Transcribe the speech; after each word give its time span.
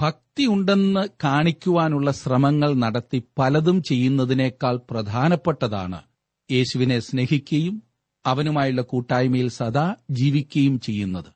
ഭക്തിയുണ്ടെന്ന് 0.00 1.08
കാണിക്കുവാനുള്ള 1.24 2.10
ശ്രമങ്ങൾ 2.10 2.74
നടത്തി 2.74 3.22
പലതും 3.38 3.82
ചെയ്യുന്നതിനേക്കാൾ 3.82 4.80
പ്രധാനപ്പെട്ടതാണ്. 4.90 6.00
യേശുവിനെ 6.50 6.98
സ്നേഹിക്കുകയും 6.98 7.82
അവനുമായുള്ള 8.26 8.82
കൂട്ടായ്മയിൽ 8.82 9.48
സദാ 9.48 9.96
ജീവിക്കുകയും 10.10 10.80
ചെയ്യുന്നത്. 10.80 11.30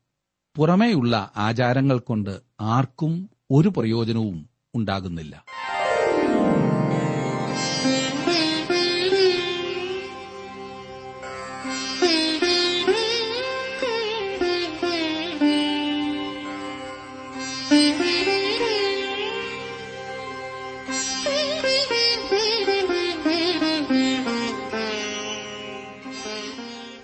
പുറമേയുള്ള 0.56 1.30
ആചാരങ്ങൾ 1.36 1.98
കൊണ്ട് 1.98 2.40
ആർക്കും 2.60 3.30
ഒരു 3.50 3.68
പ്രയോജനവും 3.68 4.48
ഉണ്ടാകുന്നില്ല. 4.74 5.44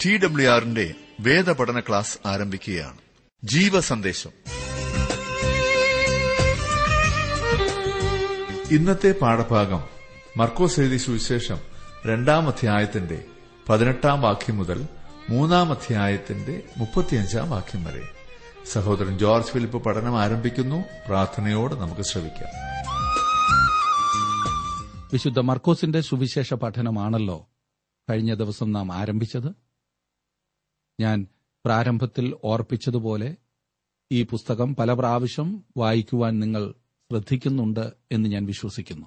ടി 0.06 0.16
ഡബ്ല്യു 0.16 0.51
ആറിന്റെ 0.51 0.95
വേദപഠന 1.20 1.80
ക്ലാസ് 1.80 2.29
ആരംഭിക്കുകയാണ്. 2.29 2.97
ജീവസന്ദേശം. 3.45 4.30
ഇന്നത്തെ 8.70 9.15
പാഠഭാഗം 9.23 9.84
മർക്കോസ് 10.37 10.80
എഴുതി 10.80 10.97
സുവിശേഷം 10.97 11.59
രണ്ടാം 12.06 12.48
അധ്യായത്തിന്റെ 12.48 13.25
പതിനെട്ടാം 13.69 14.23
വാക്യം 14.23 14.59
മുതൽ 14.59 14.87
മൂന്നാം 15.30 15.73
അധ്യായത്തിന്റെ 15.73 16.62
മുപ്പത്തിയഞ്ചാം 16.77 17.50
വാക്യം 17.50 17.84
വരെ. 17.84 18.09
സഹോദരൻ 18.73 19.19
ജോർജ് 19.19 19.47
ഫിലിപ്പ് 19.47 19.84
പഠനം 19.84 20.20
ആരംഭിക്കുന്നു. 20.20 20.84
പ്രാർത്ഥനയോട് 21.06 21.75
നമുക്ക് 21.75 22.03
ശ്രമിക്കാം 22.03 22.48
വിശുദ്ധ 25.12 25.39
മർക്കോസിന്റെ 25.39 26.00
സുവിശേഷ 26.00 26.55
പഠനമാണല്ലോ 26.55 27.48
കഴിഞ്ഞ 28.11 28.34
ദിവസം 28.34 28.72
നാം 28.72 28.92
ആരംഭിച്ചത്? 28.92 29.62
ഞാൻ 31.03 31.27
പ്രാരംഭത്തിൽ 31.64 32.36
ഓർപ്പിച്ചതുപോലെ 32.45 33.36
ഈ 34.12 34.22
പുസ്തകം 34.22 34.75
പല 34.75 34.92
പ്രാവശ്യം 34.92 35.64
വായിക്കുവാൻ 35.77 36.41
നിങ്ങൾ 36.41 36.75
ശ്രദ്ധിക്കുന്നുണ്ട് 37.11 37.92
എന്ന് 38.12 38.28
ഞാൻ 38.28 38.44
വിശ്വസിക്കുന്നു. 38.44 39.06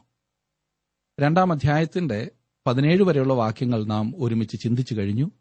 രണ്ടാം 1.20 1.52
അധ്യായത്തിന്റെ 1.52 2.32
പതിനേഴ് 2.68 3.04
വരെയുള്ള 3.04 3.34
വാക്യങ്ങൾ 3.34 3.84
നാം 3.84 4.14
ഒരുമിച്ച് 4.18 4.58
ചിന്തിച്ചു 4.60 4.96
കഴിഞ്ഞു. 4.96 5.32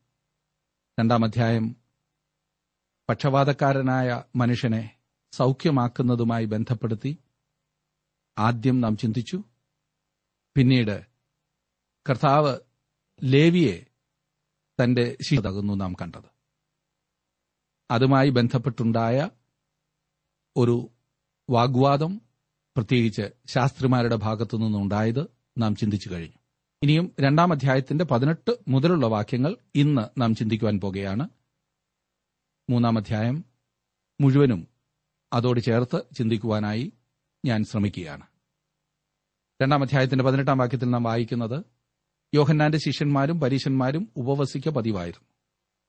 രണ്ടാം 1.00 1.24
അധ്യായം 1.24 1.76
പക്ഷപാതക്കാരനായ 3.08 4.22
മനുഷ്യനെ 4.36 4.96
സൗഖ്യമാക്കുന്നതുമായി 5.32 6.44
ബന്ധപ്പെടുത്തി 6.44 7.18
ആദ്യം 8.38 8.80
നാം 8.80 8.96
ചിന്തിച്ചു. 8.96 9.44
പിന്നീട് 10.56 11.06
കർത്താവ് 12.10 12.58
ലേവിയെ 13.22 13.86
തന്റെ 14.84 15.16
ശീതകുന്നു 15.22 15.72
നാം 15.72 15.92
കണ്ടത്. 16.02 16.33
അതുമായി 17.94 18.30
ബന്ധപ്പെട്ടുണ്ടായ 18.30 19.30
ഒരു 20.56 20.90
വാഗ്വാദം 21.50 22.20
പ്രത്യേകിച്ച് 22.76 23.22
ശാസ്ത്രിമാരുടെ 23.46 24.16
ഭാഗത്തു 24.16 24.56
നിന്നുണ്ടായത് 24.56 25.26
നാം 25.58 25.76
ചിന്തിച്ചു 25.76 26.08
കഴിഞ്ഞു. 26.08 26.38
ഇനിയും 26.82 27.14
രണ്ടാം 27.20 27.52
അധ്യായത്തിന്റെ 27.52 28.04
പതിനെട്ട് 28.04 28.58
മുതലുള്ള 28.68 29.06
വാക്യങ്ങൾ 29.06 29.56
ഇന്ന് 29.74 30.20
നാം 30.20 30.34
ചിന്തിക്കുവാൻ 30.34 30.80
പോകുകയാണ്. 30.80 31.28
മൂന്നാം 32.70 32.98
അധ്യായം 32.98 33.44
മുഴുവനും 34.20 34.68
അതോട് 35.32 35.60
ചേർത്ത് 35.60 36.02
ചിന്തിക്കുവാനായി 36.18 36.92
ഞാൻ 37.44 37.64
ശ്രമിക്കുകയാണ്. 37.64 38.26
രണ്ടാം 39.62 39.82
അധ്യായത്തിന്റെ 39.82 40.24
പതിനെട്ടാം 40.24 40.58
വാക്യത്തിൽ 40.58 40.90
നാം 40.90 41.02
വായിക്കുന്നത് 41.02 41.64
യോഹന്നാന്റെ 42.34 42.78
ശിഷ്യന്മാരും 42.78 43.40
പരീശന്മാരും 43.40 44.08
ഉപവസിക്ക 44.16 44.68
പതിവായിരുന്നു 44.68 45.28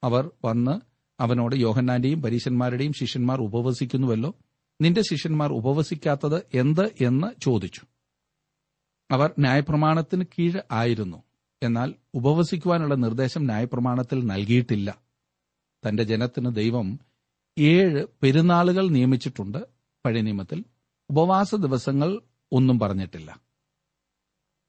അവർ 0.03 0.29
വന്ന് 0.45 0.94
അവനോട് 1.19 1.55
യോഹന്നാന്റെയും 1.55 2.21
പരീശന്മാരുടെയും 2.21 2.93
ശിഷ്യന്മാർ 2.93 3.41
ഉപവസിക്കുന്നുവല്ലോ? 3.41 4.35
നിന്റെ 4.81 5.01
ശിഷ്യന്മാർ 5.01 5.53
ഉപവസിക്കാത്തത് 5.53 6.41
എന്ത് 6.53 7.03
എന്ന് 7.03 7.41
ചോദിച്ചു. 7.41 7.81
അവർ 9.11 9.33
ന്യായപ്രമാണത്തിന് 9.39 10.25
കീഴ് 10.39 10.61
ആയിരുന്നു. 10.71 11.23
എന്നാൽ 11.63 11.93
ഉപവസിക്കുവാനുള്ള 12.13 12.95
നിർദ്ദേശം 12.95 13.45
ന്യായപ്രമാണത്തിൽ 13.45 14.25
നൽകിയിട്ടില്ല. 14.25 14.97
തന്റെ 15.87 16.03
ജനത്തിന് 16.03 16.55
ദൈവം 16.55 16.99
ഏഴ് 17.59 18.05
പെരുന്നാളുകൾ 18.23 18.87
നിയമിച്ചിട്ടുണ്ട്. 18.87 19.57
പഴയ 20.05 20.21
നിയമത്തിൽ 20.21 20.65
ഉപവാസ 21.09 21.55
ദിവസങ്ങൾ 21.55 22.21
ഒന്നും 22.51 22.79
പറഞ്ഞിട്ടില്ല. 22.79 23.44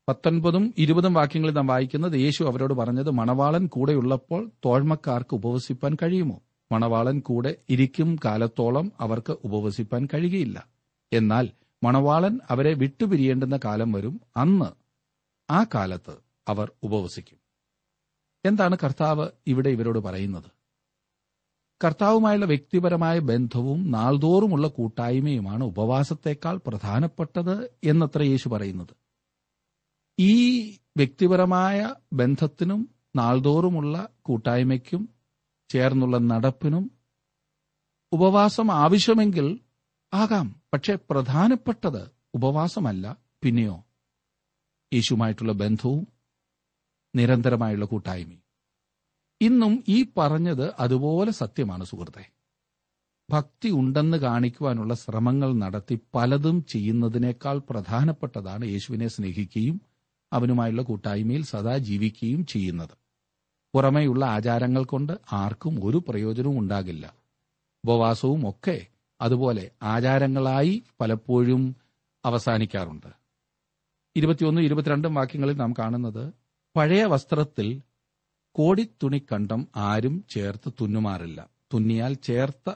പത്തൊൻപതും 0.08 0.74
ഇരുപതും 0.78 1.14
വാക്യങ്ങളിൽ 1.14 1.54
നാം 1.54 1.66
വായിക്കുന്നത് 1.66 2.16
യേശു 2.16 2.44
അവരോട് 2.44 2.74
പറഞ്ഞത് 2.74 3.10
മണവാളൻ 3.10 3.66
കൂടെയുള്ളപ്പോൾ 3.66 4.50
തോഴ്മക്കാർക്ക് 4.64 5.34
ഉപവസിപ്പാൻ 5.34 5.94
കഴിയുമോ? 5.94 6.42
മണവാളൻ 6.72 7.20
കൂടെ 7.20 7.54
ഇരിക്കും 7.70 8.18
കാലത്തോളം 8.24 8.92
അവർക്ക് 9.00 9.36
ഉപവസിപ്പാൻ 9.44 10.08
കഴിയുകയില്ല. 10.14 10.66
എന്നാൽ 11.12 11.48
മണവാളൻ 11.82 12.40
അവരെ 12.50 12.74
വിട്ടുപിരിയേണ്ടുന്ന 12.74 13.58
കാലം 13.64 13.92
വരും. 13.92 14.20
അന്ന് 14.36 14.64
ആ 15.52 15.64
കാലത്ത് 15.74 16.14
അവർ 16.48 16.72
ഉപവസിക്കും. 16.82 17.38
എന്താണ് 18.44 18.76
കർത്താവ് 18.84 19.28
ഇവിടെ 19.46 19.68
ഇവരോട് 19.68 19.98
പറയുന്നത്? 19.98 20.50
കർത്താവുമായുള്ള 21.84 22.46
വ്യക്തിപരമായ 22.46 23.18
ബന്ധവും 23.18 23.90
നാൾതോറുമുള്ള 23.90 24.68
കൂട്ടായ്മയുമാണ് 24.68 25.64
ഉപവാസത്തെക്കാൾ 25.64 26.60
പ്രധാനപ്പെട്ടത് 26.66 27.70
എന്നത്ര 27.84 28.22
യേശു 28.22 28.48
പറയുന്നത്. 28.48 29.05
ഈ 30.18 30.32
വ്യക്തിപരമായ 30.96 31.78
ബന്ധത്തിനും 32.12 32.80
നാൾതോറുമുള്ള 33.16 33.96
കൂട്ടായ്മയ്ക്കും 34.22 35.02
ചേർന്നുള്ള 35.70 36.16
നടപ്പിനും 36.18 36.84
ഉപവാസം 38.12 38.70
ആവശ്യമെങ്കിൽ 38.70 39.46
ആകാം. 40.12 40.62
പക്ഷെ 40.72 40.94
പ്രധാനപ്പെട്ടത് 41.10 42.02
ഉപവാസമല്ല 42.34 43.06
പിന്നെയോ 43.42 43.76
യേശുമായിട്ടുള്ള 44.92 45.52
ബന്ധവും 45.52 46.02
നിരന്തരമായുള്ള 47.14 47.84
കൂട്ടായ്മയും. 47.84 48.42
ഇന്നും 49.40 49.84
ഈ 49.88 50.12
പറഞ്ഞത് 50.16 50.74
അതുപോലെ 50.78 51.30
സത്യമാണ് 51.30 51.84
സുഹൃത്തെ. 51.84 52.24
ഭക്തി 53.30 53.68
ഉണ്ടെന്ന് 53.68 54.16
കാണിക്കുവാനുള്ള 54.16 54.94
ശ്രമങ്ങൾ 54.94 55.52
നടത്തി 55.54 55.98
പലതും 56.14 56.64
ചെയ്യുന്നതിനേക്കാൾ 56.64 57.58
പ്രധാനപ്പെട്ടതാണ് 57.70 58.64
യേശുവിനെ 58.64 59.08
സ്നേഹിക്കുകയും 59.08 59.76
അവനുമായുള്ള 60.32 60.82
കൂട്ടായ്മയിൽ 60.82 61.42
സദാ 61.42 61.76
ജീവിക്കുകയും 61.76 62.46
ചെയ്യുന്നത്. 62.46 63.06
പുറമേയുള്ള 63.74 64.24
ആചാരങ്ങൾ 64.24 64.84
കൊണ്ട് 64.84 65.12
ആർക്കും 65.32 65.84
ഒരു 65.84 66.04
പ്രയോജനവും 66.08 66.58
ഉണ്ടാകില്ല. 66.58 67.14
ഉപവാസവും 67.84 68.50
ഒക്കെ 68.50 68.86
അതുപോലെ 69.20 69.70
ആചാരങ്ങളായി 69.82 70.82
പലപ്പോഴും 71.00 71.76
അവസാനിക്കാറുണ്ട്. 72.24 73.06
ഇരുപത്തിയൊന്നും 74.16 74.62
ഇരുപത്തിരണ്ടും 74.62 75.14
വാക്യങ്ങളിൽ 75.14 75.56
നാം 75.56 75.72
കാണുന്നത് 75.72 76.34
പഴയ 76.76 77.04
വസ്ത്രത്തിൽ 77.04 77.82
കോടിത്തുണിക്കണ്ടം 78.52 79.68
ആരും 79.76 80.24
ചേർത്ത് 80.30 80.72
തുന്നുമാറില്ല. 80.80 81.50
തുന്നിയാൽ 81.74 82.14
ചേർത്ത 82.14 82.74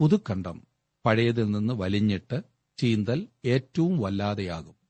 പുതുക്കണ്ടം 0.00 0.62
പഴയതിൽ 1.06 1.50
നിന്ന് 1.50 1.74
വലിഞ്ഞിട്ട് 1.74 2.42
ചീന്തൽ 2.78 3.28
ഏറ്റവും 3.44 3.98
വല്ലാതെയാകും. 3.98 4.83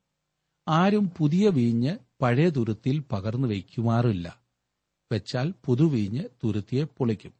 ആരും 0.68 1.10
പുതിയ 1.18 1.48
വീഞ്ഞ് 1.48 1.98
പഴയ 2.22 2.48
തുരുത്തിയിൽ 2.48 2.98
പകർന്നു 2.98 3.48
വയ്ക്കുമാറില്ല. 3.48 4.42
വെച്ചാൽ 5.12 5.54
പുതുവീഞ്ഞ് 5.64 6.24
തുരുത്തിയെ 6.44 6.84
പൊളിക്കും. 6.84 7.32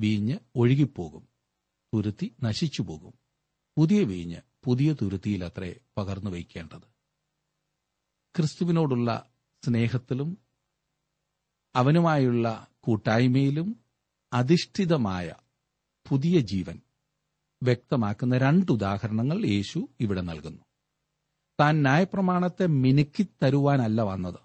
വീഞ്ഞ് 0.00 0.38
ഒഴുകിപ്പോകും. 0.56 1.28
തുരുത്തി 1.94 2.34
നശിച്ചുപോകും 2.42 3.14
പുതിയ 3.78 4.04
വീഞ്ഞ് 4.04 4.40
പുതിയ 4.64 4.92
തുരുത്തിയിലത്രേ 5.02 5.74
പകർന്നു 5.98 6.30
വയ്ക്കേണ്ടത്. 6.30 6.94
ക്രിസ്തുവിനോടുള്ള 8.36 9.30
സ്നേഹത്തിലും 9.62 10.38
അവനുമായുള്ള 11.76 12.66
കൂട്ടായ്മയിലും 12.80 13.80
അധിഷ്ഠിതമായ 14.32 15.34
പുതിയ 16.08 16.40
ജീവൻ 16.40 16.80
വ്യക്തമാക്കുന്ന 17.62 18.38
രണ്ട് 18.38 18.72
ഉദാഹരണങ്ങൾ 18.72 19.46
യേശു 19.46 19.88
ഇവിടെ 20.00 20.20
നൽകുന്നു. 20.20 20.63
താൻ 21.60 21.82
ന്യായപ്രമാണത്തെ 21.82 22.66
മിനുക്കിത്തരുവാനല്ല 22.66 24.02
വന്നത്. 24.02 24.38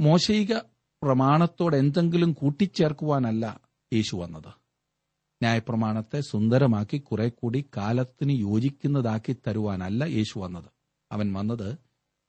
മോശയിക 0.00 0.58
പ്രമാണത്തോട് 1.02 1.76
എന്തെങ്കിലും 1.76 2.32
കൂട്ടിച്ചേർക്കുവാനല്ല 2.32 3.60
യേശു 3.92 4.16
വന്നത്. 4.16 4.48
ന്യായപ്രമാണത്തെ 5.42 6.20
സുന്ദരമാക്കി 6.20 6.98
കുറെ 6.98 7.28
കൂടി 7.28 7.64
കാലത്തിന് 7.76 8.32
യോജിക്കുന്നതാക്കി 8.32 9.36
തരുവാനല്ല 9.46 10.04
യേശു 10.04 10.38
വന്നത്. 10.38 10.70
അവൻ 11.12 11.32
വന്നത് 11.32 11.76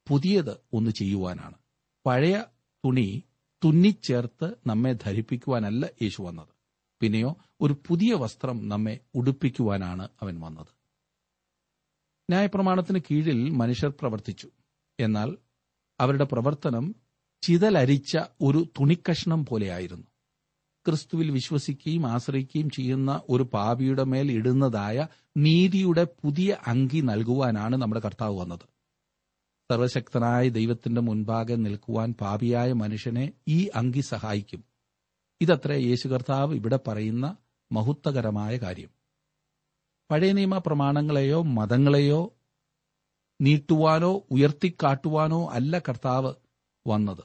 പുതിയത് 0.10 0.58
ഒന്ന് 0.74 0.92
ചെയ്യുവാനാണ്. 0.92 1.54
പഴയ 2.06 2.44
തുണി 2.86 3.24
തുന്നിച്ചേർത്ത് 3.66 4.56
നമ്മെ 4.68 4.94
ധരിപ്പിക്കുവാനല്ല 4.94 5.90
യേശു 6.02 6.22
വന്നത്. 6.22 6.48
പിന്നെയോ 7.00 7.38
ഒരു 7.62 7.76
പുതിയ 7.88 8.14
വസ്ത്രം 8.14 8.70
നമ്മെ 8.70 9.00
ഉടുപ്പിക്കുവാനാണ് 9.16 10.08
അവൻ 10.22 10.40
വന്നത്. 10.40 10.83
ന്യായപ്രമാണത്തിന് 12.30 13.00
കീഴിൽ 13.12 13.50
മനുഷ്യർ 13.50 13.90
പ്രവർത്തിച്ചു. 13.90 14.50
എന്നാൽ 15.00 15.38
അവരുടെ 16.00 16.24
പ്രവർത്തനം 16.24 16.96
ചിതലരിച്ച 17.42 18.18
ഒരു 18.42 18.66
തുണിക്കഷ്ണം 18.80 19.46
പോലെയായിരുന്നു. 19.46 20.08
ക്രിസ്തുവിൽ 20.86 21.32
വിശ്വസിക്കുകയും 21.32 22.08
ആശ്രയിക്കുകയും 22.08 22.70
ചെയ്യുന്ന 22.70 23.22
ഒരു 23.30 23.44
പാപിയുടെ 23.44 24.04
മേൽ 24.04 24.32
ഇടുന്നതായ 24.32 25.08
നീതിയുടെ 25.38 26.04
പുതിയ 26.04 26.58
അങ്കി 26.68 27.02
നൽകുവാനാണ് 27.02 27.76
നമ്മുടെ 27.76 28.02
കർത്താവ് 28.02 28.40
വന്നത്. 28.40 28.60
സർവശക്തനായ 29.72 30.50
ദൈവത്തിന്റെ 30.50 31.02
മുൻപാകെ 31.02 31.56
നിൽക്കുവാൻ 31.56 32.14
പാപിയായ 32.14 32.74
മനുഷ്യനെ 32.74 33.34
ഈ 33.48 33.70
അങ്കി 33.76 34.00
സഹായിക്കും. 34.00 34.64
ഇതത്രേ 35.42 35.80
യേശു 35.80 36.08
കർത്താവ് 36.08 36.56
ഇവിടെ 36.56 36.80
പറയുന്ന 36.88 37.38
മഹത്വകരമായ 37.72 38.58
കാര്യം. 38.58 39.03
പഴയ 40.12 40.32
നിയമ 40.32 40.58
പ്രമാണങ്ങളെയോ 40.58 41.42
മതങ്ങളെയോ 41.42 42.34
നീട്ടുവാനോ 43.42 44.22
ഉയർത്തിക്കാട്ടുവാനോ 44.32 45.50
അല്ല 45.50 45.80
കർത്താവ് 45.80 46.34
വന്നത്. 46.88 47.24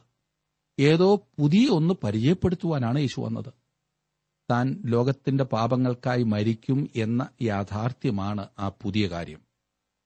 ഏതോ 0.80 1.16
പുതിയ 1.38 1.68
ഒന്ന് 1.68 1.94
പരിചയപ്പെടുത്തുവാനാണ് 2.04 2.98
യേശു 2.98 3.20
വന്നത്. 3.20 3.52
താൻ 4.50 4.82
ലോകത്തിന്റെ 4.86 5.44
പാപങ്ങൾക്കായി 5.44 6.22
മരിക്കും 6.22 6.90
എന്ന 6.96 7.28
യാഥാർത്ഥ്യമാണ് 7.42 8.48
ആ 8.58 8.68
പുതിയ 8.68 9.08
കാര്യം. 9.08 9.40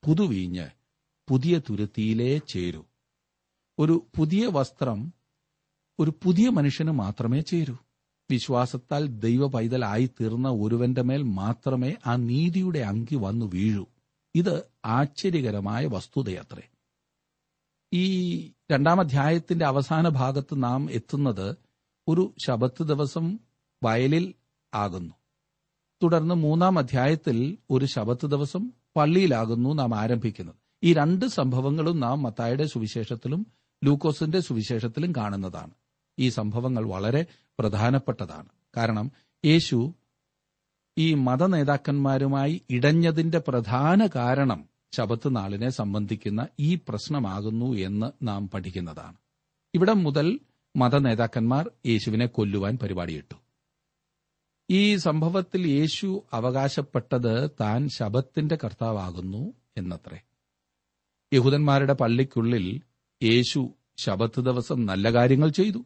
പുതുവീഞ്ഞ് 0.06 0.66
പുതിയ 1.28 1.60
തുരുത്തിയിലേ 1.70 2.38
ചേരൂ. 2.38 2.84
ഒരു 3.78 4.06
പുതിയ 4.16 4.46
വസ്ത്രം 4.46 5.12
ഒരു 5.98 6.12
പുതിയ 6.24 6.48
മനുഷ്യന് 6.48 6.90
മാത്രമേ 6.90 7.40
ചേരൂ. 7.40 7.76
വിശ്വാസത്താൽ 8.32 9.06
ദൈവ 9.06 9.46
പൈതലായി 9.46 10.11
തീർന്ന 10.20 10.49
ഒരുവന്റെ 10.49 11.02
മേൽ 11.02 11.23
മാത്രമേ 11.23 11.94
ആ 12.06 12.17
നീതിയുടെ 12.17 12.79
അങ്കി 12.79 13.14
വന്നു 13.14 13.46
വീഴൂ. 13.46 13.87
ഇത് 14.34 14.62
ആശ്ചര്യകരമായ 14.84 15.87
വസ്തുതയത്രേ. 15.87 16.62
ഈ 17.93 18.37
രണ്ടാം 18.73 19.00
അധ്യായത്തിന്റെ 19.00 19.67
അവസാന 19.67 20.08
ഭാഗത്ത് 20.08 20.62
നാം 20.62 20.90
എത്തുന്നത് 20.90 21.56
ഒരു 22.08 22.34
ശബത്ത് 22.46 22.82
ദിവസം 22.82 23.38
വയലിൽ 23.84 24.34
ആകുന്നു. 24.75 25.14
തുടർന്ന് 26.02 26.34
മൂന്നാം 26.34 26.79
അധ്യായത്തിൽ 26.79 27.58
ഒരു 27.70 27.84
ശബത്ത് 27.84 28.26
ദിവസം 28.26 28.73
പള്ളിയിലാകുന്നു 28.96 29.75
നാം 29.75 29.94
ആരംഭിക്കുന്നത്. 29.94 30.55
ഈ 30.82 30.93
രണ്ട് 30.93 31.26
സംഭവങ്ങളും 31.26 32.00
നാം 32.00 32.23
മത്തായുടെ 32.23 32.67
സുവിശേഷത്തിലും 32.67 33.46
ലൂക്കോസിന്റെ 33.84 34.40
സുവിശേഷത്തിലും 34.40 35.12
കാണുന്നതാണ്. 35.12 35.70
ഈ 36.19 36.29
സംഭവങ്ങൾ 36.29 36.88
വളരെ 36.88 37.26
പ്രധാനപ്പെട്ടതാണ്. 37.59 38.49
കാരണം 38.76 39.11
യേശു 39.44 39.94
ഈ 40.99 41.14
മതനേതാക്കന്മാരുമായി 41.14 42.62
ഇടഞ്ഞതിന്റെ 42.70 43.38
പ്രധാന 43.38 44.09
കാരണം 44.14 44.69
ശബത്ത് 44.93 45.37
നാളിനെ 45.37 45.70
സംബന്ധിക്കുന്ന 45.70 46.49
ഈ 46.61 46.79
പ്രശ്നമാകുന്നു 46.88 47.75
എന്ന് 47.75 48.29
നാം 48.29 48.49
പഠിക്കുന്നതാണ്. 48.49 49.17
ഇവിടം 49.75 50.03
മുതൽ 50.03 50.41
മതനേതാക്കന്മാർ 50.76 51.70
യേശുവിനെ 51.87 52.26
കൊല്ലുവാൻ 52.26 52.79
പരിപാടിയിട്ടു. 52.82 53.35
ഈ 54.70 54.97
സംഭവത്തിൽ 54.97 55.69
യേശു 55.69 56.25
അവകാശപ്പെട്ടത് 56.32 57.50
താൻ 57.61 57.88
ശബത്തിന്റെ 57.88 58.58
കർത്താവാകുന്നു 58.65 59.53
എന്നത്രേ. 59.76 60.20
യഹൂദന്മാരുടെ 61.32 61.93
പള്ളിക്കുള്ളിൽ 61.93 62.81
യേശു 63.23 63.75
ശബത്ത് 63.99 64.41
ദിവസം 64.41 64.87
നല്ല 64.87 65.12
കാര്യങ്ങൾ 65.12 65.49
ചെയ്തു. 65.49 65.85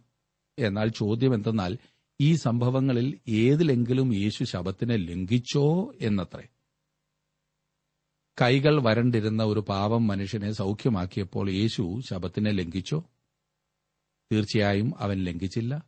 എന്നാൽ 0.58 0.88
ചോദ്യം 0.88 1.35
എന്തെന്നാൽ 1.35 1.79
ഈ 2.20 2.35
സംഭവങ്ങളിൽ 2.35 3.20
ഏതിലെങ്കിലും 3.29 4.17
യേശു 4.17 4.44
ശബത്തിനെ 4.44 4.97
ലംഘിച്ചോ 4.97 5.94
എന്നത്രേ. 6.00 6.47
കൈകൾ 8.43 8.82
വരണ്ടിരുന്ന 8.82 9.43
ഒരു 9.43 9.61
പാവം 9.61 10.06
മനുഷ്യനെ 10.06 10.53
സൗഖ്യമാക്കിയപ്പോൾ 10.53 11.50
യേശു 11.50 12.00
ശബത്തിനെ 12.11 12.50
ലംഘിച്ചോ? 12.50 13.11
തീർച്ചയായും 14.32 14.94
അവൻ 14.99 15.25
ലംഘിച്ചില്ല. 15.25 15.87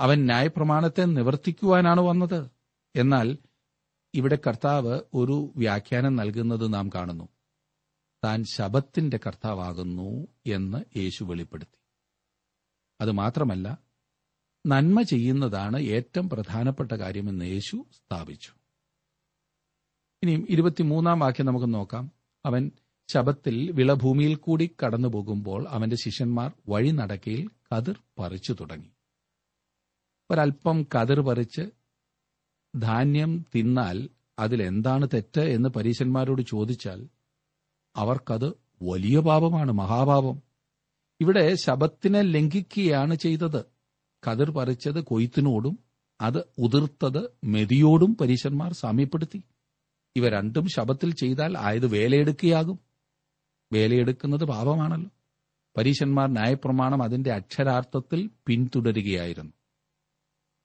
അവൻ 0.00 0.24
ന്യായപ്രമാണത്തെ 0.24 1.04
നിവർത്തിക്കുവാനാണ് 1.04 2.00
വന്നത്. 2.00 2.50
എന്നാൽ 2.96 3.38
ഇവിടെ 4.14 4.38
കർത്താവ് 4.46 5.00
ഒരു 5.14 5.52
വ്യാഖ്യാനം 5.56 6.16
നൽകുന്നത് 6.16 6.74
നാം 6.74 6.88
കാണുന്നു. 6.88 7.28
താൻ 8.24 8.44
ശബത്തിന്റെ 8.44 9.20
കർത്താവാകുന്നു 9.26 10.26
എന്ന് 10.46 10.98
യേശു 10.98 11.24
വെളിപ്പെടുത്തി. 11.24 11.83
അതുമാത്രമല്ല 13.00 13.78
നന്മ 14.66 15.02
ചെയ്യുന്നതാണ് 15.02 15.80
ഏറ്റവും 15.80 16.28
പ്രധാനപ്പെട്ട 16.28 16.92
കാര്യമെന്ന് 16.92 17.44
യേശു 17.44 17.84
സ്ഥാപിച്ചു. 17.96 18.52
ഇനിയും 20.22 20.46
ഇരുപത്തിമൂന്നാം 20.50 21.18
വാക്യം 21.18 21.46
നമുക്ക് 21.46 21.74
നോക്കാം. 21.74 22.12
അവൻ 22.46 22.70
ശബത്തിൽ 23.08 23.70
വിളഭൂമിയിൽ 23.70 24.34
കൂടി 24.34 24.70
കടന്നു 24.84 25.08
പോകുമ്പോൾ 25.08 25.68
അവന്റെ 25.68 25.96
ശിഷ്യന്മാർ 25.96 26.52
വഴി 26.68 26.90
നടക്കയിൽ 26.90 27.50
കതിർ 27.72 28.02
പറിച്ചു 28.18 28.52
തുടങ്ങി. 28.52 28.90
ഒരൽപ്പം 30.30 30.86
കതിർ 30.94 31.20
പറിച്ച് 31.20 31.70
ധാന്യം 32.76 33.44
തിന്നാൽ 33.54 34.08
അതിലെന്താണ് 34.38 35.08
തെറ്റ് 35.14 35.40
എന്ന് 35.40 35.68
പരീശന്മാരോട് 35.68 36.42
ചോദിച്ചാൽ 36.42 37.08
അവർക്കത് 37.96 38.48
വലിയ 38.82 39.18
പാപമാണ് 39.18 39.72
മഹാപാപം. 39.72 40.53
ഇവിടെ 41.20 41.54
ശബത്തിനെ 41.54 42.20
ലംഘിക്കുകയാണ് 42.20 43.14
ചെയ്തത്. 43.14 43.64
കതിർ 44.30 44.50
പറിച്ചത് 44.50 45.00
കൊയ്ത്തിനോടും 45.04 45.78
അത് 46.20 46.44
ഉതിർത്തത് 46.58 47.30
മെതിയോടും 47.44 48.16
പരീശന്മാർ 48.16 48.72
സാമ്യപ്പെടുത്തി. 48.72 49.42
ഇവ 50.16 50.28
രണ്ടും 50.28 50.68
ശബത്തിൽ 50.68 51.14
ചെയ്താൽ 51.14 51.58
ആയത് 51.58 51.86
വേലയെടുക്കുകയാകും. 51.86 52.78
വേലയെടുക്കുന്നത് 53.72 54.44
പാപമാണല്ലോ. 54.44 55.10
പരീശന്മാർ 55.76 56.28
ന്യായപ്രമാണം 56.28 57.02
അതിന്റെ 57.02 57.32
അക്ഷരാർത്ഥത്തിൽ 57.32 58.30
പിന്തുടരുകയായിരുന്നു. 58.46 59.52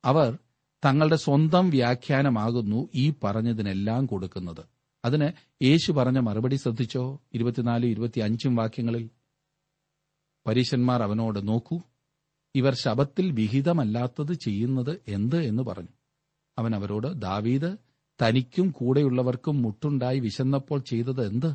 അവർ 0.06 0.38
തങ്ങളുടെ 0.86 1.16
സ്വന്തം 1.16 1.70
വ്യാഖ്യാനമാകുന്നു 1.70 2.90
ഈ 2.96 3.14
പറഞ്ഞതിനെല്ലാം 3.24 4.06
കൊടുക്കുന്നത്. 4.06 4.66
അതിന് 5.06 5.30
യേശു 5.64 5.92
പറഞ്ഞ 5.92 6.20
മറുപടി 6.20 6.56
ശ്രദ്ധിച്ചോ? 6.56 7.22
ഇരുപത്തിനാല് 7.34 7.86
ഇരുപത്തിയഞ്ചും 7.86 8.56
വാക്യങ്ങളിൽ 8.56 9.10
പരീശന്മാർ 10.50 11.04
അവനോട് 11.04 11.48
നോക്കൂ 11.48 11.82
ഇവർ 12.56 12.76
ശബത്തിൽ 12.76 13.32
വിഹിതമല്ലാത്തത് 13.32 14.34
ചെയ്യുന്നത് 14.34 15.04
എന്ത് 15.08 15.36
എന്ന് 15.36 15.64
പറഞ്ഞു. 15.64 15.88
അവൻ 16.58 16.76
അവരോട് 16.76 17.22
ദാവീദ് 17.22 17.78
തനിക്കും 18.22 18.72
കൂടെയുള്ളവർക്കും 18.72 19.62
മുട്ടുണ്ടായി 19.62 20.20
വിശന്നപ്പോൾ 20.20 20.80
ചെയ്തത് 20.80 21.28
എന്ത്? 21.28 21.54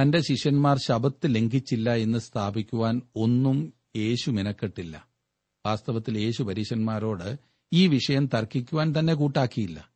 തന്റെ 0.00 0.20
ശിഷ്യന്മാർ 0.20 0.78
ശബത്ത് 0.78 1.34
ലംഘിച്ചില്ല 1.34 1.94
എന്ന് 1.94 2.18
സ്ഥാപിക്കുവാൻ 2.18 3.02
ഒന്നും 3.16 3.72
യേശു 3.96 4.30
മിനക്കെട്ടില്ല. 4.30 5.08
വാസ്തവത്തിൽ 5.66 6.18
യേശു 6.18 6.42
പരീശന്മാരോട് 6.42 7.38
ഈ 7.72 7.86
വിഷയം 7.86 8.26
തർക്കിക്കുവാൻ 8.26 8.94
തന്നെ 8.98 9.14
കൂട്ടാക്കിയില്ല. 9.14 9.90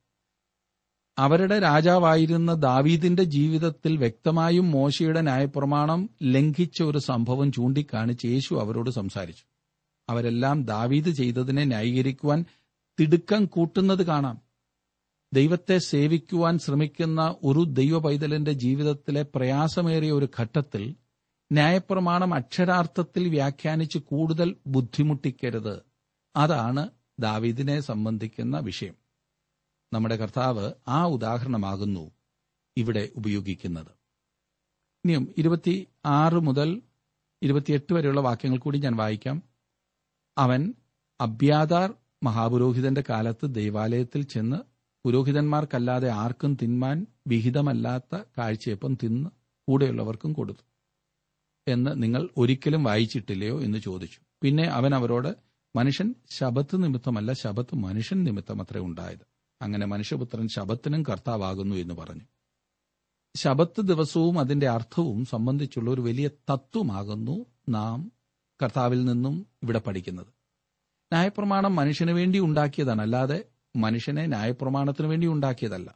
അവരുടെ 1.18 1.59
രാജാവായിരുന്ന 1.59 2.54
ദാവീദിന്റെ 2.54 3.23
ജീവിതത്തിൽ 3.23 3.97
വ്യക്തമായും 3.97 4.71
മോശയുടെ 4.71 5.21
ന്യായപ്രമാണം 5.21 6.11
ലംഘിച്ച 6.23 6.83
ഒരു 6.83 6.99
സംഭവം 6.99 7.52
ചൂണ്ടിക്കാണിച്ച് 7.52 8.26
യേശു 8.26 8.54
അവരോട് 8.54 8.90
സംസാരിച്ചു. 8.90 9.44
അവരെല്ലാം 10.09 10.64
ദാവീദ് 10.64 11.11
ചെയ്തതിനെ 11.11 11.64
ന്യായീകരിക്കുവാൻ 11.64 12.44
തിടുക്കം 13.00 13.47
കൂട്ടുന്നത് 13.47 14.06
കാണാം. 14.06 14.40
ദൈവത്തെ 15.35 15.78
സേവിക്കുവാൻ 15.78 16.59
ശ്രമിക്കുന്ന 16.59 17.35
ഒരു 17.44 17.64
ദൈവ 17.64 17.99
പൈതലിന്റെ 17.99 18.52
ജീവിതത്തിലെ 18.52 19.23
പ്രയാസമേറിയ 19.35 20.12
ഒരു 20.12 20.28
ഘട്ടത്തിൽ 20.40 20.94
ന്യായപ്രമാണം 21.52 22.35
അക്ഷരാർത്ഥത്തിൽ 22.35 23.28
വ്യാഖ്യാനിച്ച് 23.28 23.99
കൂടുതൽ 23.99 24.56
ബുദ്ധിമുട്ടിക്കരുത്. 24.66 25.83
അതാണ് 26.37 26.88
ദാവീദിനെ 27.21 27.80
സംബന്ധിക്കുന്ന 27.80 28.59
വിഷയം. 28.59 29.03
നമ്മുടെ 29.93 30.17
കർത്താവ് 30.17 30.73
ആ 30.88 31.07
ഉദാഹരണമാകുന്നു 31.07 32.11
ഇവിടെ 32.76 33.09
ഉപയോഗിക്കുന്നത്. 33.17 33.91
ഇനിയും 35.05 35.35
ഇരുപത്തി 35.38 35.87
ആറ് 36.07 36.35
മുതൽ 36.35 36.83
ഇരുപത്തിയെട്ട് 37.43 37.95
വരെയുള്ള 37.95 38.21
വാക്യങ്ങൾ 38.21 38.59
കൂടി 38.59 38.79
ഞാൻ 38.79 38.97
വായിക്കാം. 38.97 39.43
അവൻ 40.38 40.75
അബ്യാദാർ 41.21 41.95
മഹാപുരോഹിതന്റെ 42.23 43.05
കാലത്ത് 43.09 43.55
ദൈവാലയത്തിൽ 43.55 44.23
ചെന്ന് 44.23 44.57
പുരോഹിതന്മാർക്കല്ലാതെ 45.05 46.09
ആർക്കും 46.09 46.57
തിന്മാൻ 46.62 47.07
വിഹിതമല്ലാത്ത 47.26 48.23
കാഴ്ചയപ്പം 48.38 48.99
തിന്ന് 49.03 49.31
കൂടെയുള്ളവർക്കും 49.69 50.33
കൊടുത്തു 50.33 50.61
എന്ന് 51.69 52.03
നിങ്ങൾ 52.03 52.29
ഒരിക്കലും 52.37 52.85
വായിച്ചിട്ടില്ലയോ 52.85 53.62
എന്ന് 53.62 53.79
ചോദിച്ചു. 53.79 54.21
പിന്നെ 54.43 54.64
അവൻ 54.64 54.95
അവരോട് 54.95 55.37
മനുഷ്യൻ 55.76 56.14
ശബത്ത് 56.31 56.83
നിമിത്തമല്ല 56.83 57.33
ശബത്ത് 57.33 57.75
മനുഷ്യൻ 57.75 58.25
നിമിത്തം 58.25 58.62
അത്രേ 58.62 58.81
ഉണ്ടായത്. 58.81 59.34
അങ്ങനെ 59.62 59.87
മനുഷ്യപുത്രൻ 59.87 60.49
ശബത്തിനും 60.49 61.02
കർത്താവാകുന്നു 61.02 61.76
എന്ന് 61.76 61.94
പറഞ്ഞു. 61.94 62.20
ശബത്ത് 63.37 63.80
ദിവസവും 63.80 64.38
അതിന്റെ 64.38 64.68
അർത്ഥവും 64.68 65.25
സംബന്ധിച്ചുള്ള 65.25 65.90
ഒരു 65.90 66.00
വലിയ 66.00 66.28
തത്വമാകുന്നു 66.28 67.46
നാം 67.68 68.12
കർത്താവിൽ 68.62 69.04
നിന്നും 69.04 69.46
ഇവിടെ 69.62 69.78
പഠിക്കുന്നത്. 69.78 70.26
ന്യായപ്രമാണം 71.12 71.76
മനുഷ്യന് 71.76 72.11
വേണ്ടി 72.11 72.38
ഉണ്ടാക്കിയതാണ്. 72.38 73.02
അല്ലാതെ 73.02 73.44
മനുഷ്യനെ 73.76 74.26
ന്യായപ്രമാണത്തിന് 74.26 75.06
വേണ്ടി 75.06 75.26
ഉണ്ടാക്കിയതല്ല. 75.26 75.94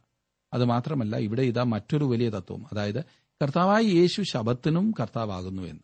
അത് 0.53 0.65
മാത്രമല്ല 0.65 1.17
ഇവിടെ 1.17 1.41
ഇതാ 1.41 1.63
മറ്റൊരു 1.63 2.05
വലിയ 2.05 2.29
തത്വം. 2.29 2.65
അതായത് 2.71 3.03
കർത്താവായ 3.41 3.81
യേശു 3.81 4.21
ശബത്തിനും 4.21 4.93
കർത്താവാകുന്നു 4.99 5.61
എന്ന്. 5.61 5.81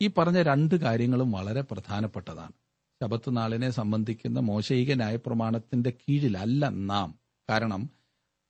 ഈ 0.00 0.06
പറഞ്ഞ 0.06 0.42
രണ്ട് 0.42 0.74
കാര്യങ്ങളും 0.74 1.30
വളരെ 1.30 1.60
പ്രധാനപ്പെട്ടതാണ്. 1.60 2.52
ശബത്ത് 3.02 3.36
നാളിനെ 3.36 3.70
സംബന്ധിക്കുന്ന 3.70 4.40
മോശയിക 4.40 4.94
ന്യായപ്രമാണത്തിന്റെ 4.94 5.90
കീഴിലല്ല 5.90 6.68
നാം. 6.68 7.18
കാരണം 7.50 7.90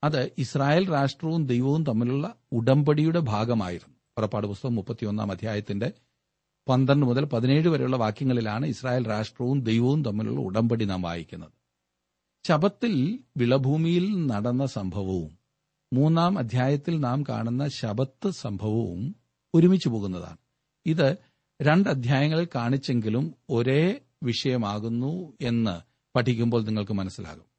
അത് 0.04 0.30
ഇസ്രായേൽ 0.38 0.90
രാഷ്ട്രവും 0.92 1.46
ദൈവവും 1.46 1.84
തമ്മിലുള്ള 1.84 2.34
ഉടമ്പടിയുടെ 2.52 3.18
ഭാഗമായിരുന്നു. 3.18 3.94
പുറപ്പാട് 4.16 4.46
പുസ്തകം 4.46 4.74
മുപ്പത്തിയൊന്നാം 4.74 5.30
അധ്യായത്തിന്റെ 5.30 5.92
പന്ത്രണ്ട് 6.68 7.06
മുതൽ 7.06 7.24
പതിനേഴ് 7.24 7.68
വരെയുള്ള 7.68 7.96
വാക്യങ്ങളിലാണ് 7.96 8.66
ഇസ്രായേൽ 8.66 9.08
രാഷ്ട്രവും 9.08 9.60
ദൈവവും 9.60 10.04
തമ്മിലുള്ള 10.04 10.40
ഉടമ്പടി 10.40 10.84
നാം 10.84 11.02
വായിക്കുന്നത്. 11.02 11.52
ശബത്തിൽ 12.44 13.18
വിളഭൂമിയിൽ 13.36 14.26
നടന്ന 14.26 14.66
സംഭവവും 14.66 15.38
മൂന്നാം 15.92 16.38
അധ്യായത്തിൽ 16.38 17.00
നാം 17.00 17.24
കാണുന്ന 17.28 17.68
ശബത്ത് 17.68 18.30
സംഭവവും 18.30 19.16
ഒരുമിച്ച് 19.54 19.88
പോകുന്നതാണ്. 19.88 20.36
ഇത് 20.86 21.16
രണ്ട് 21.62 21.88
അധ്യായങ്ങളിൽ 21.88 22.48
കാണിച്ചെങ്കിലും 22.54 23.34
ഒരേ 23.50 24.00
വിഷയമാകുന്നു 24.24 25.32
എന്ന് 25.40 25.80
പഠിക്കുമ്പോൾ 26.18 26.64
നിങ്ങൾക്ക് 26.64 26.92
മനസ്സിലാകും. 26.92 27.54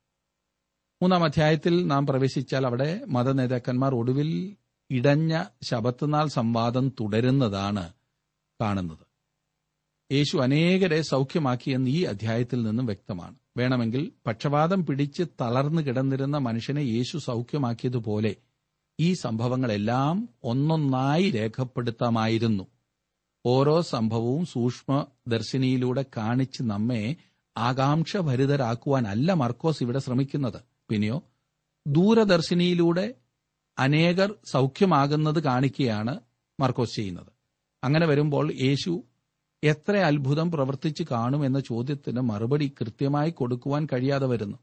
മൂന്നാം 1.02 1.24
അധ്യായത്തിൽ 1.24 1.88
നാം 1.88 2.08
പ്രവേശിച്ചാൽ 2.08 2.66
അവിടെ 2.66 3.02
മത 3.08 3.32
നേതാക്കന്മാർ 3.32 3.96
ഒടുവിൽ 3.96 4.56
ഇടഞ്ഞ 4.92 5.44
ശബത്തുനാൾ 5.64 6.28
സംവാദം 6.28 6.90
തുടരുന്നതാണ് 6.90 7.94
കാണുന്നത്. 8.62 9.06
യേശു 10.14 10.38
അനേകരെ 10.38 11.02
സൗഖ്യമാക്കിയെന്ന് 11.02 11.90
ഈ 11.90 12.04
അധ്യായത്തിൽ 12.04 12.64
നിന്നും 12.64 12.86
വ്യക്തമാണ്. 12.86 13.36
വേണമെങ്കിൽ 13.58 14.12
പക്ഷപാതം 14.28 14.86
പിടിച്ച് 14.86 15.24
തളർന്നു 15.42 15.82
കിടന്നിരുന്ന 15.82 16.38
മനുഷ്യനെ 16.38 16.82
യേശു 16.82 17.18
സൗഖ്യമാക്കിയതുപോലെ 17.18 18.36
ഈ 19.00 19.14
സംഭവങ്ങളെല്ലാം 19.14 20.30
ഒന്നൊന്നായി 20.44 21.32
രേഖപ്പെടുത്താമായിരുന്നു. 21.32 22.68
ഓരോ 23.46 23.82
സംഭവവും 23.82 24.46
സൂക്ഷ്മ 24.46 25.06
ദർശിനിയിലൂടെ 25.28 26.06
കാണിച്ച് 26.18 26.64
നമ്മെ 26.64 27.16
ആകാംക്ഷഭരിതരാക്കുവാനല്ല 27.58 29.34
മർക്കോസ് 29.34 29.84
ഇവിടെ 29.84 30.00
ശ്രമിക്കുന്നത്. 30.00 30.62
പിന്നെയോ 30.90 31.24
ദൂരദർശിനിയിലൂടെ 31.88 33.14
അനേകർ 33.80 34.36
സൗഖ്യമാകുന്നത് 34.46 35.44
കാണിക്കുകയാണ് 35.44 36.20
മർക്കോസ് 36.60 36.96
ചെയ്യുന്നത്. 36.96 37.28
അങ്ങനെ 37.84 38.06
വരുമ്പോൾ 38.06 38.54
യേശു 38.54 39.04
എത്ര 39.64 39.98
അത്ഭുതം 39.98 40.52
കാണും 41.12 41.46
എന്ന 41.46 41.60
ചോദ്യത്തിന് 41.60 42.22
മറുപടി 42.22 42.72
കൃത്യമായി 42.82 43.32
കൊടുക്കുവാൻ 43.32 43.86
കഴിയാതെ 43.86 44.26
വരുന്നു. 44.26 44.58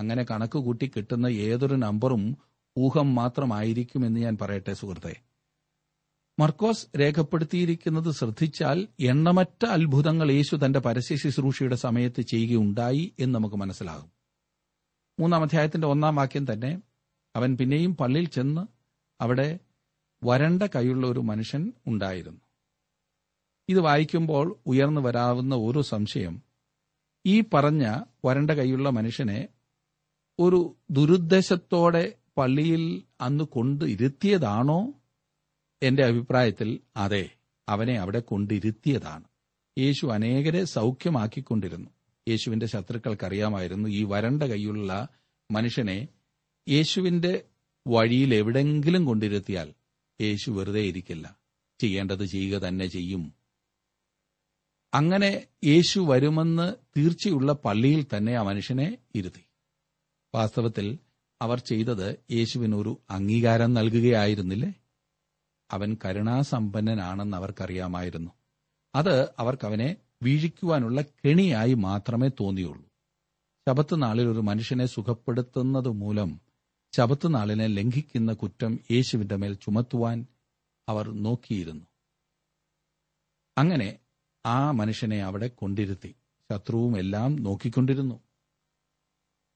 അങ്ങനെ 0.00 0.26
കണക്ക് 0.30 0.58
കൂട്ടി 0.58 0.92
കിട്ടുന്ന 0.96 1.26
ഏതൊരു 1.26 1.74
നമ്പറും 1.74 2.36
ഊഹം 2.78 3.14
മാത്രമായിരിക്കുമെന്ന് 3.14 4.20
ഞാൻ 4.20 4.38
പറയട്ടെ 4.40 4.74
സുഹൃത്തെ. 4.74 5.27
മർക്കോസ് 6.38 6.86
രേഖപ്പെടുത്തിയിരിക്കുന്നത് 7.00 8.10
ശ്രദ്ധിച്ചാൽ 8.10 8.88
എണ്ണമറ്റ 9.00 9.66
അത്ഭുതങ്ങൾ 9.66 10.32
യേശു 10.32 10.56
തന്റെ 10.56 10.78
പരസ്യ 10.78 11.16
ശുശ്രൂഷയുടെ 11.16 11.74
സമയത്ത് 11.74 12.20
ചെയ്യുകയുണ്ടായി 12.20 13.14
എന്ന് 13.18 13.34
നമുക്ക് 13.34 13.56
മനസ്സിലാകും. 13.56 14.12
മൂന്നാം 15.20 15.42
അധ്യായത്തിന്റെ 15.42 15.86
ഒന്നാം 15.86 16.16
വാക്യം 16.16 16.52
തന്നെ 16.52 16.82
അവൻ 17.36 17.56
പിന്നെയും 17.56 17.96
പള്ളിയിൽ 17.96 18.28
ചെന്ന് 18.28 18.60
അവിടെ 19.20 19.58
വരണ്ട 20.24 20.62
കൈയുള്ള 20.62 21.06
ഒരു 21.06 21.20
മനുഷ്യൻ 21.20 21.72
ഉണ്ടായിരുന്നു. 21.86 22.40
ഇത് 23.68 23.80
വായിക്കുമ്പോൾ 23.80 24.56
ഉയർന്നു 24.66 25.00
വരാവുന്ന 25.00 25.54
ഓരോ 25.54 25.82
സംശയം 25.82 26.42
ഈ 27.26 27.44
പറഞ്ഞ 27.54 28.02
വരണ്ട 28.24 28.50
കൈയുള്ള 28.50 28.90
മനുഷ്യനെ 28.90 29.48
ഒരു 30.38 30.76
ദുരുദ്ദേശത്തോടെ 30.90 32.14
പള്ളിയിൽ 32.36 33.02
അന്ന് 33.20 33.44
കൊണ്ട് 33.44 33.84
ഇരുത്തിയതാണോ? 33.84 34.92
എന്റെ 35.82 36.04
അഭിപ്രായത്തിൽ 36.04 36.80
അതെ 36.96 37.30
അവനെ 37.68 38.00
അവിടെ 38.00 38.20
കൊണ്ടിരുത്തിയതാണ്. 38.20 39.24
യേശു 39.78 40.06
അനേകരെ 40.06 40.64
സൗഖ്യമാക്കിക്കൊണ്ടിരുന്നു. 40.64 41.90
യേശുവിന്റെ 42.28 42.66
ശത്രുക്കൾക്കറിയാമായിരുന്നു 42.66 43.88
ഈ 43.88 44.04
വരണ്ട 44.04 44.42
കൈയുള്ള 44.42 45.08
മനുഷ്യനെ 45.50 46.08
യേശുവിന്റെ 46.68 47.44
വഴിയിൽ 47.86 48.34
എവിടെങ്കിലും 48.34 49.04
കൊണ്ടിരുത്തിയാൽ 49.04 49.74
യേശു 50.20 50.50
വെറുതെ 50.50 50.80
ഇരിക്കില്ല. 50.80 51.38
ചെയ്യേണ്ടത് 51.80 52.24
ചെയ്യുക 52.24 52.58
തന്നെ 52.58 52.86
ചെയ്യും. 52.86 53.34
അങ്ങനെ 54.94 55.46
യേശു 55.64 56.00
വരുമെന്ന് 56.00 56.74
തീർച്ചയുള്ള 56.96 57.52
പള്ളിയിൽ 57.52 58.06
തന്നെ 58.16 58.34
ആ 58.34 58.42
മനുഷ്യനെ 58.42 58.98
ഇരുത്തി. 59.14 59.44
വാസ്തവത്തിൽ 60.34 60.98
അവർ 61.42 61.60
ചെയ്തത് 61.60 62.16
യേശുവിനൊരു 62.30 63.00
അംഗീകാരം 63.10 63.74
നൽകുകയായിരുന്നില്ലേ? 63.74 64.74
അവൻ 65.70 65.96
കരുണാസമ്പന്നനാണെന്ന് 66.04 67.36
അവർക്കറിയാമായിരുന്നു. 67.36 68.30
അത് 68.94 69.24
അവർക്കവനെ 69.38 69.96
വീഴിക്കുവാനുള്ള 70.22 71.02
കെണിയായി 71.02 71.74
മാത്രമേ 71.74 72.28
തോന്നിയുള്ളൂ. 72.28 72.88
ശബത്ത് 73.68 74.02
നാളിൽ 74.02 74.28
ഒരു 74.28 74.38
മനുഷ്യനെ 74.38 74.86
സുഖപ്പെടുത്തുന്നത് 74.86 75.88
മൂലം 75.88 76.40
ശബത്ത് 76.96 77.34
നാളിനെ 77.34 77.66
ലംഘിക്കുന്ന 77.66 78.32
കുറ്റം 78.32 78.78
യേശുവിന്റെ 78.90 79.36
മേൽ 79.36 79.54
ചുമത്തുവാൻ 79.54 80.26
അവർ 80.88 81.10
നോക്കിയിരുന്നു. 81.10 81.84
അങ്ങനെ 83.58 83.98
ആ 84.46 84.70
മനുഷ്യനെ 84.70 85.22
അവിടെ 85.22 85.48
കൊണ്ടിരുത്തി. 85.48 86.14
ശത്രുവും 86.52 86.98
എല്ലാം 86.98 87.36
നോക്കിക്കൊണ്ടിരുന്നു. 87.36 88.20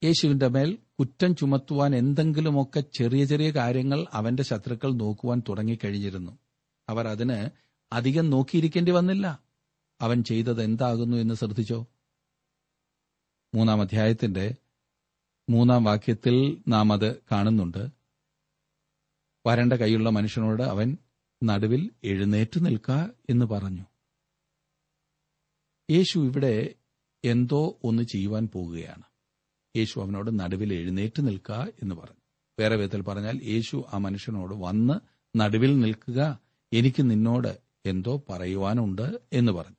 യേശുവിന്റെ 0.04 0.48
മേൽ 0.48 0.78
കുറ്റം 1.02 1.36
ചുമത്തുവാൻ 1.36 1.96
എന്തെങ്കിലുമൊക്കെ 1.96 2.80
ചെറിയ 2.80 3.24
ചെറിയ 3.24 3.50
കാര്യങ്ങൾ 3.50 4.06
അവന്റെ 4.12 4.42
ശത്രുക്കൾ 4.42 4.92
നോക്കുവാൻ 4.92 5.42
തുടങ്ങിക്കഴിഞ്ഞിരുന്നു. 5.48 6.38
അവർ 6.88 7.08
അതിന് 7.08 7.50
അധികം 7.92 8.30
നോക്കിയിരിക്കേണ്ടി 8.30 8.92
വന്നില്ല. 8.92 9.42
അവൻ 10.00 10.22
ചെയ്തത് 10.22 10.62
എന്താകുന്നു 10.62 11.16
എന്ന് 11.16 11.34
ശ്രദ്ധിച്ചോ? 11.34 11.86
മൂന്നാം 13.54 13.80
അധ്യായത്തിന്റെ 13.80 14.54
മൂന്നാം 15.50 15.84
വാക്യത്തിൽ 15.84 16.62
നാം 16.68 16.92
അത് 16.92 17.16
കാണുന്നുണ്ട്. 17.32 17.88
വരണ്ട 19.46 19.72
കൈയുള്ള 19.72 20.10
മനുഷ്യനോട് 20.10 20.62
അവൻ 20.62 20.96
നടുവിൽ 21.44 21.90
എഴുന്നേറ്റ് 22.04 22.66
നിൽക്ക 22.66 22.90
എന്ന് 23.30 23.44
പറഞ്ഞു. 23.44 23.84
യേശു 25.90 26.18
ഇവിടെ 26.18 26.74
എന്തോ 27.24 27.78
ഒന്ന് 27.84 28.02
ചെയ്യുവാൻ 28.02 28.46
പോകുകയാണ്. 28.46 29.11
യേശു 29.76 30.00
അവനോട് 30.00 30.40
നടുവിൽ 30.40 30.74
എഴുന്നേറ്റ് 30.74 31.26
നിൽക്കുക 31.26 31.68
എന്ന് 31.82 31.94
പറഞ്ഞു. 31.94 32.20
വേറെ 32.60 32.76
വിധത്തിൽ 32.76 33.00
പറഞ്ഞാൽ 33.00 33.40
യേശു 33.44 33.84
ആ 33.92 33.98
മനുഷ്യനോട് 33.98 34.54
വന്ന് 34.54 34.94
നടുവിൽ 35.36 35.78
നിൽക്കുക 35.78 36.38
എനിക്ക് 36.72 37.10
നിന്നോട് 37.10 37.58
എന്തോ 37.86 38.24
പറയുവാനുണ്ട് 38.30 39.20
എന്ന് 39.32 39.52
പറഞ്ഞു. 39.52 39.76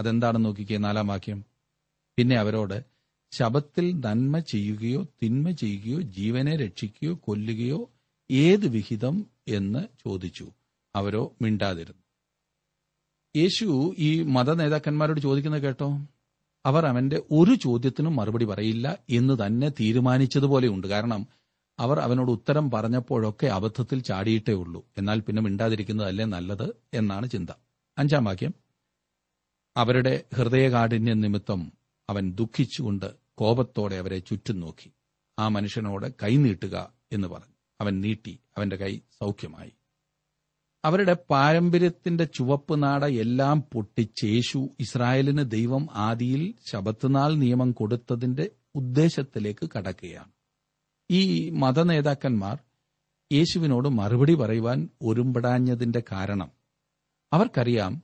അതെന്താണെന്ന് 0.00 0.46
നോക്കിക്കേ 0.46 0.76
നാലാം 0.76 1.06
വാക്യം? 1.06 1.44
പിന്നെ 2.16 2.36
അവരോട് 2.36 2.84
ശബത്തിൽ 3.32 4.00
നന്മ 4.00 4.38
ചെയ്യുകയോ 4.38 5.06
തിന്മ 5.22 5.50
ചെയ്യുകയോ 5.50 6.00
ജീവനെ 6.00 6.56
രക്ഷിക്കുകയോ 6.56 7.14
കൊല്ലുകയോ 7.14 7.90
ഏത് 8.30 8.66
വിഹിതം 8.66 9.26
എന്ന് 9.48 9.78
ചോദിച്ചു. 10.04 10.50
അവരോ 10.96 11.36
മിണ്ടാതിരുന്നു. 11.42 12.02
യേശു 13.36 13.94
ഈ 13.98 14.22
മത 14.22 14.54
നേതാക്കന്മാരോട് 14.54 15.20
ചോദിക്കുന്നത് 15.20 15.62
കേട്ടോ? 15.62 15.98
അവർ 16.66 16.86
അവന്റെ 16.86 17.22
ഒരു 17.30 17.54
ചോദ്യത്തിനും 17.54 18.16
മറുപടി 18.16 18.44
പറയില്ല 18.44 18.98
എന്ന് 19.10 19.46
തന്നെ 19.46 19.68
തീരുമാനിച്ചതുപോലെയുണ്ട് 19.68 20.86
കാരണം 20.86 21.26
അവർ 21.78 22.00
അവനോട് 22.00 22.30
ഉത്തരം 22.30 22.70
പറഞ്ഞപ്പോഴൊക്കെ 22.70 23.46
അബദ്ധത്തിൽ 23.46 24.00
ചാടിയിട്ടേ 24.00 24.52
ഉള്ളൂ. 24.52 24.86
എന്നാൽ 24.98 25.20
പിന്നെ 25.20 25.42
മിണ്ടാതിരിക്കുന്നതല്ലേ 25.42 26.24
നല്ലത് 26.24 26.76
എന്നാണ് 26.94 27.30
ചിന്ത. 27.30 27.50
അഞ്ചാം 27.98 28.24
വാക്യം. 28.24 28.54
അവരുടെ 29.76 30.24
ഹൃദയകാഠിന്യ 30.34 31.14
നിമിത്തം 31.14 31.72
അവൻ 32.10 32.32
ദുഃഖിച്ചുകൊണ്ട് 32.32 33.14
കോപത്തോടെ 33.34 33.96
അവരെ 33.96 34.18
ചുറ്റും 34.18 34.60
നോക്കി. 34.60 34.92
ആ 35.38 35.48
മനുഷ്യനോട് 35.48 36.12
കൈ 36.22 36.36
നീട്ടുക 36.36 36.92
എന്ന് 37.12 37.28
പറഞ്ഞു. 37.28 37.54
അവൻ 37.80 38.00
നീട്ടി. 38.00 38.38
അവന്റെ 38.56 38.76
കൈ 38.76 39.00
സൗഖ്യമായി. 39.20 39.72
അവരുടെ 40.84 41.16
പാരമ്പര്യത്തിന്റെ 41.30 42.24
ചുവപ്പ് 42.24 42.82
നാട 42.82 43.04
എല്ലാം 43.04 43.64
പൊട്ടിച്ചേശു 43.72 44.68
ഇസ്രായേലിന് 44.80 45.50
ദൈവം 45.50 45.88
ആദിയിൽ 45.92 46.54
ശബത്തുനാൾ 46.70 47.34
നിയമം 47.34 47.72
കൊടുത്തതിന്റെ 47.72 48.50
ഉദ്ദേശത്തിലേക്ക് 48.74 49.70
കടക്കുകയാണ്. 49.78 50.32
ഈ 51.10 51.50
മതനേതാക്കന്മാർ 51.50 52.58
യേശുവിനോട് 53.32 53.88
മറുപടി 53.88 54.34
പറയുവാൻ 54.34 54.88
ഒരുമ്പടാഞ്ഞതിന്റെ 55.02 56.02
കാരണം 56.12 56.50
അവർക്കറിയാം 57.32 58.02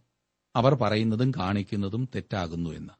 അവർ 0.57 0.75
പറയുന്നതും 0.75 1.31
കാണിക്കുന്നതും 1.31 2.09
തെറ്റാകുന്നു 2.15 2.71
എന്ന്. 2.71 2.93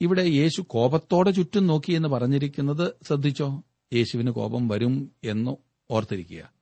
ഇവിടെ 0.00 0.22
യേശു 0.22 0.60
കോപത്തോടെ 0.60 1.30
ചുറ്റും 1.30 1.66
നോക്കി 1.66 1.92
എന്ന് 1.92 2.08
പറഞ്ഞിരിക്കുന്നത് 2.08 2.94
ശ്രദ്ധിച്ചോ? 3.02 3.62
യേശുവിന് 3.94 4.30
കോപം 4.30 4.68
വരും 4.68 5.10
എന്ന് 5.24 5.56
ഓർത്തിരിക്കുക. 5.90 6.61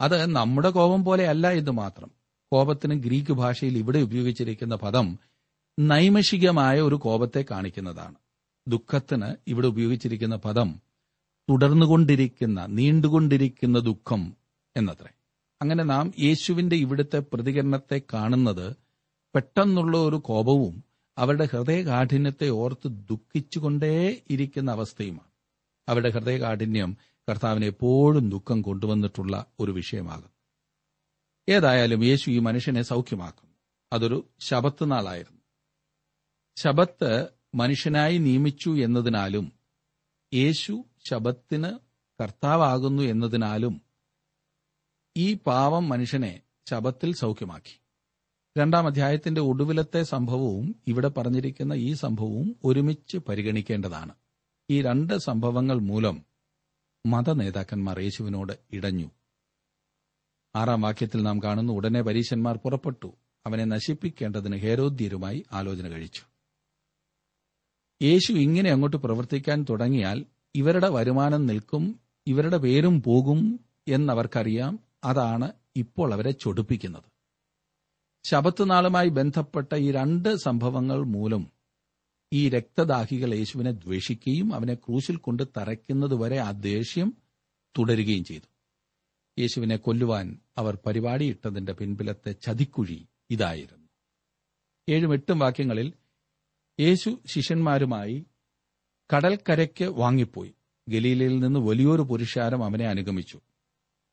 അത് 0.00 0.26
നമ്മുടെ 0.26 0.70
കോപം 0.70 1.04
പോലെയല്ല 1.04 1.50
എന്ന് 1.50 1.70
മാത്രം. 1.70 2.10
കോപത്തിന് 2.52 2.94
ഗ്രീക്ക് 2.94 3.32
ഭാഷയിൽ 3.32 3.78
ഇവിടെ 3.78 3.98
ഉപയോഗിച്ചിരിക്കുന്ന 3.98 4.74
പദം 4.74 5.18
നൈമഷികമായ 5.78 6.80
ഒരു 6.80 6.94
കോപത്തെ 6.94 7.44
കാണിക്കുന്നതാണ്. 7.50 8.14
ദുഃഖത്തിന് 8.68 9.34
ഇവിടെ 9.46 9.66
ഉപയോഗിച്ചിരിക്കുന്ന 9.66 10.36
പദം 10.36 10.80
തുടർന്നുകൊണ്ടിരിക്കുന്ന 11.50 12.66
നീണ്ടുകൊണ്ടിരിക്കുന്ന 12.68 13.78
ദുഃഖം 13.78 14.36
എന്നത്രേ. 14.76 15.08
അങ്ങനെ 15.62 15.84
നാം 15.84 16.12
യേശുവിന്റെ 16.18 16.76
ഇവിടുത്തെ 16.76 17.18
പ്രതികരണത്തെ 17.18 18.00
കാണുന്നത് 18.14 18.76
പെട്ടെന്നുള്ള 19.34 19.98
ഒരു 19.98 20.16
കോപവും 20.16 20.84
അവരുടെ 21.18 21.48
ഹൃദയകാഠിന്യത്തെ 21.52 22.48
ഓർത്ത് 22.48 22.88
ദുഃഖിച്ചുകൊണ്ടേ 22.88 24.16
ഇരിക്കുന്ന 24.30 24.70
അവസ്ഥയുമാണ്. 24.70 25.27
അവരുടെ 25.88 26.10
ഹൃദയകാഠിന്യം 26.10 26.96
കർത്താവിന് 27.30 27.64
എപ്പോഴും 27.64 28.30
ദുഃഖം 28.30 28.62
കൊണ്ടുവന്നിട്ടുള്ള 28.62 29.46
ഒരു 29.60 29.72
വിഷയമാകും. 29.72 30.30
ഏതായാലും 31.48 32.04
യേശു 32.04 32.30
ഈ 32.30 32.38
മനുഷ്യനെ 32.38 32.82
സൗഖ്യമാക്കുന്നു. 32.82 33.54
അതൊരു 33.92 34.28
ശബത്ത് 34.40 34.90
നാളായിരുന്നു. 34.90 35.40
ശബത്ത് 36.56 37.28
മനുഷ്യനായി 37.54 38.18
നിയമിച്ചു 38.18 38.70
എന്നതിനാലും 38.70 39.52
യേശു 40.34 40.84
ശബത്തിന് 41.10 41.78
കർത്താവാകുന്നു 42.22 43.02
എന്നതിനാലും 43.02 43.82
ഈ 45.16 45.34
പാവം 45.34 45.88
മനുഷ്യനെ 45.88 46.42
ശബത്തിൽ 46.70 47.14
സൗഖ്യമാക്കി. 47.14 47.80
രണ്ടാം 48.58 48.86
അധ്യായത്തിന്റെ 48.86 49.40
ഒടുവിലത്തെ 49.40 50.02
സംഭവവും 50.02 50.82
ഇവിടെ 50.86 51.08
പറഞ്ഞിരിക്കുന്ന 51.08 51.72
ഈ 51.72 51.94
സംഭവവും 51.94 52.56
ഒരുമിച്ച് 52.64 53.18
പരിഗണിക്കേണ്ടതാണ്. 53.18 54.14
ഈ 54.70 54.82
രണ്ട് 54.82 55.18
സംഭവങ്ങൾ 55.18 55.78
മൂലം 55.78 56.24
മതനേതാക്കന്മാർ 57.06 58.00
യേശുവിനോട് 58.00 58.52
ഇടഞ്ഞു. 58.72 59.10
ആറാം 60.56 60.80
വാക്യത്തിൽ 60.80 61.22
നാം 61.22 61.42
കാണുന്നു 61.42 61.72
ഉടനെ 61.72 62.02
പരീശന്മാർ 62.02 62.56
പുറപ്പെട്ടു. 62.56 63.16
അവനെ 63.46 63.64
നശിപ്പിക്കേണ്ടതിന് 63.64 64.56
ഹേരോദ്യരുമായി 64.56 65.44
ആലോചന 65.52 65.88
കഴിച്ചു. 65.88 66.22
യേശു 68.02 68.32
ഇങ്ങനെ 68.32 68.70
അങ്ങോട്ട് 68.70 68.96
പ്രവർത്തിക്കാൻ 68.96 69.66
തുടങ്ങിയാൽ 69.70 70.24
ഇവരുടെ 70.54 70.88
വരുമാനം 70.88 71.46
നിൽക്കും 71.46 72.00
ഇവരുടെ 72.26 72.56
പേരും 72.56 73.02
പോകും 73.02 73.60
എന്നവർക്കറിയാം. 73.88 74.78
അതാണ് 75.04 75.52
ഇപ്പോൾ 75.76 76.12
അവരെ 76.12 76.30
ചൊടിപ്പിക്കുന്നത്. 76.30 77.04
ശബത്ത് 78.24 78.70
നാളുമായി 78.70 79.08
ബന്ധപ്പെട്ട 79.08 79.74
ഈ 79.74 79.92
രണ്ട് 79.92 80.36
സംഭവങ്ങൾ 80.36 81.04
മൂലം 81.04 81.57
ഈ 82.32 82.48
രക്തദാഹികൾ 82.48 83.34
യേശുവിനെ 83.34 83.70
ദ്വേഷിക്കുകയും 83.70 84.54
അവനെ 84.54 84.74
ക്രൂശിൽ 84.74 85.16
കൊണ്ട് 85.16 85.42
തറയ്ക്കുന്നതുവരെ 85.56 86.36
ആ 86.36 86.50
ദേഷ്യം 86.50 87.16
തുടരുകയും 87.78 88.24
ചെയ്തു. 88.24 88.46
യേശുവിനെ 89.40 89.76
കൊല്ലുവാൻ 89.76 90.38
അവർ 90.58 90.78
പരിപാടിയിട്ടതിന്റെ 90.86 91.72
പിൻപിലത്തെ 91.72 92.32
ചതിക്കുഴി 92.32 93.08
ഇതായിരുന്നു. 93.30 93.88
ഏഴും 94.88 95.12
എട്ടും 95.12 95.38
വാക്യങ്ങളിൽ 95.38 95.92
യേശു 96.80 97.18
ശിഷ്യന്മാരുമായി 97.26 98.26
കടൽക്കരയ്ക്ക് 99.16 99.84
വാങ്ങിപ്പോയി. 99.84 100.54
ഗലീലയിൽ 100.88 101.38
നിന്ന് 101.38 101.60
വലിയൊരു 101.60 102.02
പുരുഷാരം 102.02 102.64
അവനെ 102.64 102.86
അനുഗമിച്ചു. 102.86 103.40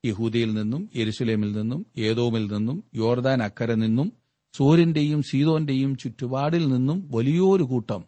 യഹൂദിയിൽ 0.06 0.54
നിന്നും 0.54 0.90
യെരുസലേമിൽ 0.96 1.52
നിന്നും 1.52 1.86
ഏതോമിൽ 1.98 2.52
നിന്നും 2.52 2.84
യോർദാൻ 2.96 3.44
അക്കരെ 3.44 3.76
നിന്നും 3.76 4.25
സൂര്യന്റെയും 4.56 5.22
സീതോന്റെയും 5.22 5.98
ചുറ്റുപാടിൽ 5.98 6.68
നിന്നും 6.68 7.12
വലിയൊരു 7.12 7.64
കൂട്ടം 7.64 8.06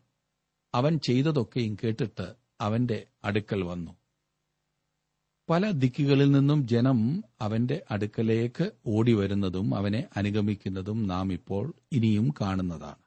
അവൻ 0.76 1.00
ചെയ്തതൊക്കെയും 1.00 1.78
കേട്ടിട്ട് 1.84 2.36
അവന്റെ 2.62 3.08
അടുക്കൽ 3.24 3.64
വന്നു. 3.64 3.92
പല 5.50 5.72
ദിക്കുകളിൽ 5.72 6.32
നിന്നും 6.32 6.68
ജനം 6.68 7.24
അവന്റെ 7.42 7.82
അടുക്കലേക്ക് 7.92 8.72
ഓടി 8.86 9.14
വരുന്നതും 9.14 9.76
അവനെ 9.76 10.08
അനുഗമിക്കുന്നതും 10.18 11.08
നാം 11.08 11.34
ഇപ്പോൾ 11.34 11.74
ഇനിയും 11.92 12.34
കാണുന്നതാണ്. 12.42 13.04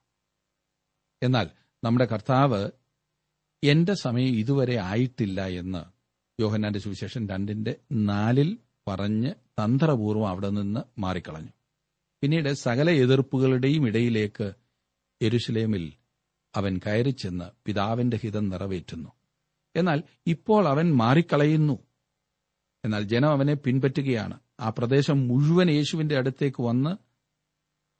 എന്നാൽ 1.22 1.48
നമ്മുടെ 1.84 2.04
കർത്താവ് 2.04 2.70
എന്റെ 3.64 3.94
സമയം 3.94 4.34
ഇതുവരെ 4.34 4.76
ആയിട്ടില്ല 4.76 5.46
എന്ന് 5.46 5.82
യോഹന്നാന്റെ 6.42 6.78
സുവിശേഷൻ 6.78 7.28
രണ്ടിന്റെ 7.28 7.76
നാലിൽ 7.92 8.58
പറഞ്ഞ് 8.88 9.30
തന്ത്രപൂർവം 9.30 10.28
അവിടെ 10.28 10.50
നിന്ന് 10.50 11.00
മാറിക്കളഞ്ഞു. 11.00 11.59
പിന്നീട് 12.20 12.52
സകല 12.52 12.90
എതിർപ്പുകളുടെയും 12.90 13.86
ഇടയിലേക്ക് 13.86 14.52
എരുഷലേമിൽ 15.22 15.92
അവൻ 16.54 16.80
കയറിച്ചെന്ന് 16.86 17.44
പിതാവിന്റെ 17.66 18.16
ഹിതം 18.16 18.48
നിറവേറ്റുന്നു. 18.48 19.12
എന്നാൽ 19.76 20.02
ഇപ്പോൾ 20.26 20.68
അവൻ 20.68 20.96
മാറിക്കളയുന്നു. 20.96 21.78
എന്നാൽ 22.84 23.02
ജനം 23.02 23.30
അവനെ 23.30 23.54
പിൻപറ്റുകയാണ്. 23.54 24.40
ആ 24.60 24.68
പ്രദേശം 24.68 25.28
മുഴുവൻ 25.28 25.70
യേശുവിന്റെ 25.70 26.16
അടുത്തേക്ക് 26.16 26.62
വന്ന് 26.62 26.96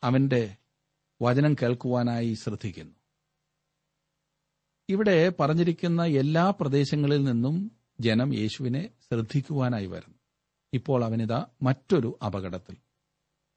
അവന്റെ 0.05 0.57
വചനം 1.23 1.55
കേൾക്കുവാനായി 1.55 2.35
ശ്രദ്ധിക്കുന്നു. 2.35 2.95
ഇവിടെ 4.88 5.33
പറഞ്ഞിരിക്കുന്ന 5.40 6.05
എല്ലാ 6.05 6.51
പ്രദേശങ്ങളിൽ 6.51 7.25
നിന്നും 7.25 7.71
ജനം 8.01 8.35
യേശുവിനെ 8.35 8.90
ശ്രദ്ധിക്കുവാനായി 9.09 9.87
വരുന്നു. 9.87 10.18
ഇപ്പോൾ 10.75 11.05
അവനിതാ 11.05 11.47
മറ്റൊരു 11.62 12.18
അപകടത്തിൽ. 12.27 12.77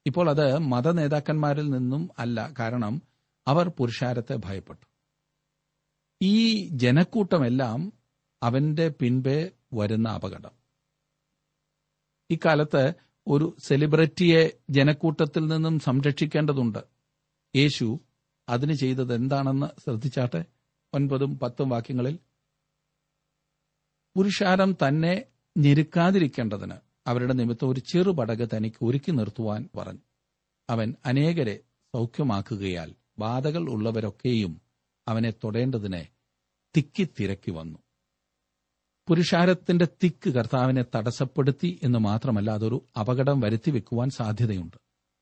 ഇപ്പോൾ 0.05 0.29
അത് 0.29 0.57
മതനേതാക്കന്മാരിൽ 0.57 1.69
നിന്നും 1.69 2.09
അല്ല 2.19 2.53
കാരണം 2.59 3.01
അവർ 3.47 3.69
പുരുഷാരത്തെ 3.69 4.35
ഭയപ്പെട്ടു. 4.35 4.85
ഈ 6.21 6.67
ജനക്കൂട്ടമെല്ലാം 6.67 7.93
അവന്റെ 8.43 8.87
പിൻപേ 8.87 9.51
വരുന്ന 9.73 10.09
അപകടം. 10.09 10.51
ഇക്കാലത്ത് 12.29 12.93
ഒരു 13.27 13.55
സെലിബ്രിറ്റിയെ 13.63 14.49
ജനക്കൂട്ടത്തിൽ 14.69 15.47
നിന്നും 15.47 15.79
സംരക്ഷിക്കേണ്ടതുണ്ട്. 15.79 16.79
യേശു 17.55 17.99
അതിന് 18.49 18.73
ചെയ്തത് 18.73 19.15
എന്താണെന്ന് 19.15 19.81
ശ്രദ്ധിച്ചാട്ടെ? 19.81 20.45
ഒൻപതും 20.93 21.39
പത്തും 21.39 21.69
വാക്യങ്ങളിൽ 21.69 22.19
പുരുഷാരം 24.15 24.73
തന്നെ 24.73 25.25
ഞെരുക്കാതിരിക്കേണ്ടതിന് 25.57 26.92
അവരുടെ 27.07 27.33
നിമിത്തം 27.33 27.69
ഒരു 27.69 27.79
ചെറുപടക് 27.79 28.49
തനിക്ക് 28.55 28.85
ഒരുക്കി 28.85 29.11
നിർത്തുവാൻ 29.11 29.69
പറഞ്ഞു. 29.77 29.99
അവൻ 30.69 30.95
അനേകരെ 31.05 31.59
സൗഖ്യമാക്കുകയാൽ 31.95 32.95
ബാധകൾ 33.19 33.69
ഉള്ളവരൊക്കെയും 33.69 34.61
അവനെ 35.07 35.31
തൊടേണ്ടതിനെ 35.31 36.07
തിക്കിത്തിരക്കി 36.77 37.51
വന്നു. 37.51 37.79
പുരുഷാരത്തിന്റെ 39.07 39.87
തിക്ക് 40.03 40.29
കർത്താവിനെ 40.29 40.85
തടസ്സപ്പെടുത്തി 40.95 41.79
എന്ന് 41.83 41.99
മാത്രമല്ല 41.99 42.51
അതൊരു 42.51 42.85
അപകടം 42.99 43.39
വരുത്തിവെക്കുവാൻ 43.39 44.09
സാധ്യതയുണ്ട്. 44.09 44.77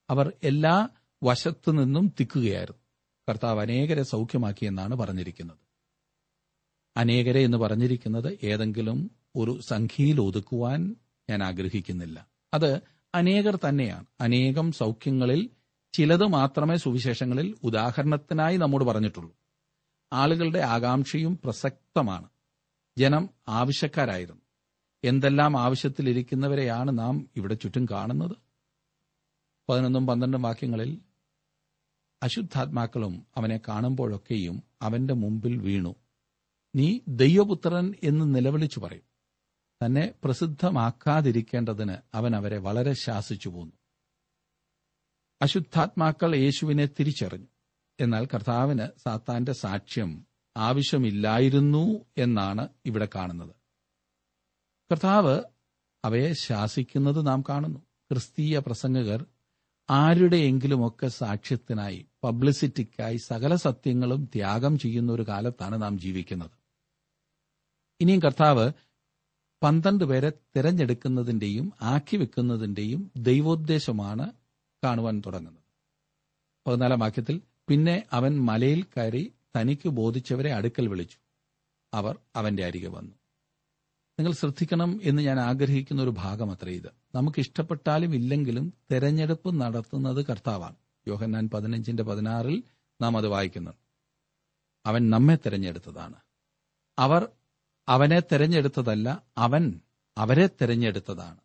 അവർ 0.10 0.34
എല്ലാ 0.44 0.90
വശത്തു 1.24 1.72
നിന്നും 1.72 2.14
തിക്കുകയായിരുന്നു. 2.20 2.82
കർത്താവ് 3.30 3.62
അനേകരെ 3.62 4.04
സൗഖ്യമാക്കിയെന്നാണ് 4.04 4.96
പറഞ്ഞിരിക്കുന്നത്. 4.96 5.58
അനേകരെ 6.98 7.42
എന്ന് 7.42 7.58
പറഞ്ഞിരിക്കുന്നത് 7.58 8.38
ഏതെങ്കിലും 8.44 9.12
ഒരു 9.36 9.60
സംഖ്യയിൽ 9.70 10.22
ഒതുക്കുവാൻ 10.22 10.96
ഞാൻ 11.32 11.44
ആഗ്രഹിക്കുന്നില്ല. 11.44 12.28
അത് 12.54 12.82
അനേകർ 13.16 13.56
തന്നെയാണ്. 13.56 14.06
അനേകം 14.22 14.72
സൗഖ്യങ്ങളിൽ 14.72 15.50
ചിലത് 15.94 16.26
മാത്രമേ 16.26 16.76
സുവിശേഷങ്ങളിൽ 16.78 17.56
ഉദാഹരണത്തിനായി 17.64 18.58
നമ്മോട് 18.58 18.84
പറഞ്ഞിട്ടുള്ളൂ. 18.84 19.36
ആളുകളുടെ 20.14 20.60
ആകാംക്ഷയും 20.60 21.40
പ്രസക്തമാണ്. 21.44 22.30
ജനം 22.98 23.30
ആവശ്യക്കാരായിരുന്നു. 23.48 24.42
എന്തെല്ലാം 25.04 25.60
ആവശ്യത്തിലിരിക്കുന്നവരെയാണ് 25.60 27.00
നാം 27.00 27.30
ഇവിടെ 27.36 27.54
ചുറ്റും 27.54 27.86
കാണുന്നത്? 27.92 28.32
പതിനൊന്നും 29.70 30.08
പന്ത്രണ്ടും 30.08 30.42
വാക്യങ്ങളിൽ 30.42 31.02
അശുദ്ധാത്മാക്കളും 32.24 33.28
അവനെ 33.38 33.60
കാണുമ്പോഴൊക്കെയും 33.68 34.64
അവന്റെ 34.82 35.14
മുമ്പിൽ 35.14 35.58
വീണു. 35.58 35.96
നീ 36.76 37.00
ദൈവപുത്രൻ 37.08 37.96
എന്ന് 38.04 38.36
നിലവിളിച്ചു 38.36 38.80
പറയും. 38.80 39.11
തന്നെ 39.86 40.14
പ്രസിദ്ധമാക്കാതിരിക്കേണ്ടതിന് 40.24 41.96
അവൻ 42.14 42.36
അവരെ 42.36 42.58
വളരെ 42.58 42.94
ശാസിച്ചു 42.94 43.50
പോന്നു. 43.50 43.74
അശുദ്ധാത്മാക്കൾ 45.42 46.36
യേശുവിനെ 46.36 46.86
തിരിച്ചറിഞ്ഞു. 46.86 47.48
എന്നാൽ 48.00 48.26
കർത്താവിന് 48.26 48.88
സാത്താന്റെ 49.06 49.54
സാക്ഷ്യം 49.54 50.28
ആവശ്യമില്ലായിരുന്നു 50.58 52.06
എന്നാണ് 52.18 52.68
ഇവിടെ 52.86 53.08
കാണുന്നത്. 53.16 53.50
കർത്താവ് 54.92 55.42
അവയെ 56.06 56.34
ശാസിക്കുന്നത് 56.34 57.28
നാം 57.28 57.44
കാണുന്നു. 57.50 57.80
ക്രിസ്തീയ 57.80 58.60
പ്രസംഗകർ 58.60 59.26
ആരുടെയെങ്കിലുമൊക്കെ 59.90 61.08
സാക്ഷ്യത്തിനായി 61.08 62.06
പബ്ലിസിറ്റിക്കായി 62.24 63.18
സകല 63.18 63.56
സത്യങ്ങളും 63.56 64.30
ത്യാഗം 64.36 64.80
ചെയ്യുന്ന 64.80 65.12
ഒരു 65.12 65.22
കാലത്താണ് 65.22 65.82
നാം 65.82 66.00
ജീവിക്കുന്നത്. 66.00 66.52
ഇനിയും 68.02 68.22
കർത്താവ് 68.22 68.72
പന്ത്രണ്ട് 69.64 70.04
പേരെ 70.04 70.30
തിരഞ്ഞെടുക്കുന്നതിന്റെയും 70.30 71.74
ആക്കി 71.82 72.18
വെക്കുന്നതിന്റെയും 72.18 73.12
ദൈവോദ്ദേശമാണ് 73.18 74.32
കാണുവാൻ 74.84 75.22
തുടങ്ങുന്നത്. 75.26 75.64
പതിനാലാം 76.68 77.00
വാക്യത്തിൽ 77.00 77.42
പിന്നെ 77.68 78.04
അവൻ 78.14 78.46
മലയിൽ 78.46 78.84
കയറി 78.84 79.34
തനിക്ക് 79.58 79.90
ബോധിച്ചവരെ 79.90 80.54
അടുക്കൽ 80.54 80.88
വിളിച്ചു. 80.88 81.18
അവർ 81.94 82.20
അവന്റെ 82.36 82.66
അരികെ 82.66 82.88
വന്നു. 82.88 83.16
നിങ്ങൾ 84.20 84.32
ശ്രദ്ധിക്കണം 84.32 85.00
എന്ന് 85.04 85.22
ഞാൻ 85.22 85.40
ആഗ്രഹിക്കുന്ന 85.40 86.02
ഒരു 86.02 86.10
ഭാഗം 86.10 86.52
അത്ര 86.52 86.70
ഇത്. 86.70 86.88
നമുക്ക് 87.16 87.40
ഇഷ്ടപ്പെട്ടാലും 87.40 88.16
ഇല്ലെങ്കിലും 88.16 88.74
തെരഞ്ഞെടുപ്പ് 88.92 89.62
നടത്തുന്നത് 89.62 90.26
കർത്താവാണ്. 90.26 90.76
യോഹന്നാൻ 91.08 91.50
പതിനഞ്ചിന്റെ 91.50 92.04
പതിനാറിൽ 92.04 92.64
നാം 93.02 93.18
അത് 93.18 93.28
വായിക്കുന്നു. 93.28 93.72
അവൻ 94.86 95.10
നമ്മെ 95.10 95.36
തെരഞ്ഞെടുത്തതാണ്. 95.36 96.16
അവർ 97.00 97.30
അവനെ 97.90 98.20
തെരഞ്ഞെടുത്തതല്ല 98.20 99.24
അവൻ 99.38 99.80
അവരെ 100.18 100.48
തെരഞ്ഞെടുത്തതാണ്. 100.48 101.38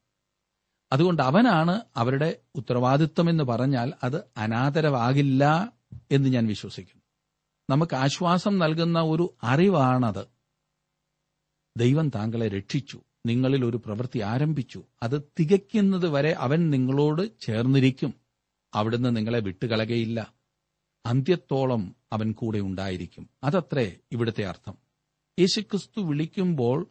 അതുകൊണ്ട് 0.92 1.22
അവനാണ് 1.22 1.80
അവരുടെ 1.96 2.36
ഉത്തരവാദിത്വം 2.54 3.30
എന്ന് 3.30 3.44
പറഞ്ഞാൽ 3.44 3.92
അത് 4.02 4.24
അനാദരവാകില്ല 4.36 5.72
എന്ന് 6.10 6.28
ഞാൻ 6.28 6.46
വിശ്വസിക്കുന്നു. 6.46 7.02
നമുക്ക് 7.70 7.96
ആശ്വാസം 7.96 8.58
നൽകുന്ന 8.58 9.00
ഒരു 9.00 9.34
അറിവാണത്. 9.42 10.26
ദൈവം 11.76 12.08
താങ്കളെ 12.08 12.48
രക്ഷിച്ചു 12.48 13.00
നിങ്ങളിൽ 13.26 13.64
ഒരു 13.64 13.76
പ്രവൃത്തി 13.76 14.18
ആരംഭിച്ചു 14.18 14.84
അത് 15.02 15.22
തികയ്ക്കുന്നത് 15.40 16.08
വരെ 16.08 16.34
അവൻ 16.38 16.70
നിങ്ങളോട് 16.70 17.40
ചേർന്നിരിക്കും. 17.40 18.14
അവിടുന്ന് 18.74 19.16
നിങ്ങളെ 19.16 19.40
വിട്ടുകളകയില്ല 19.40 20.34
അന്ത്യത്തോളം 21.06 21.96
അവൻ 22.12 22.32
കൂടെ 22.32 22.58
ഉണ്ടായിരിക്കും. 22.58 23.30
അതത്രേ 23.44 23.96
ഇവിടുത്തെ 24.12 24.44
അർത്ഥം. 24.44 24.85
യേശുക്രിസ്തു 25.38 26.00
വിളിക്കുമ്പോൾ 26.00 26.86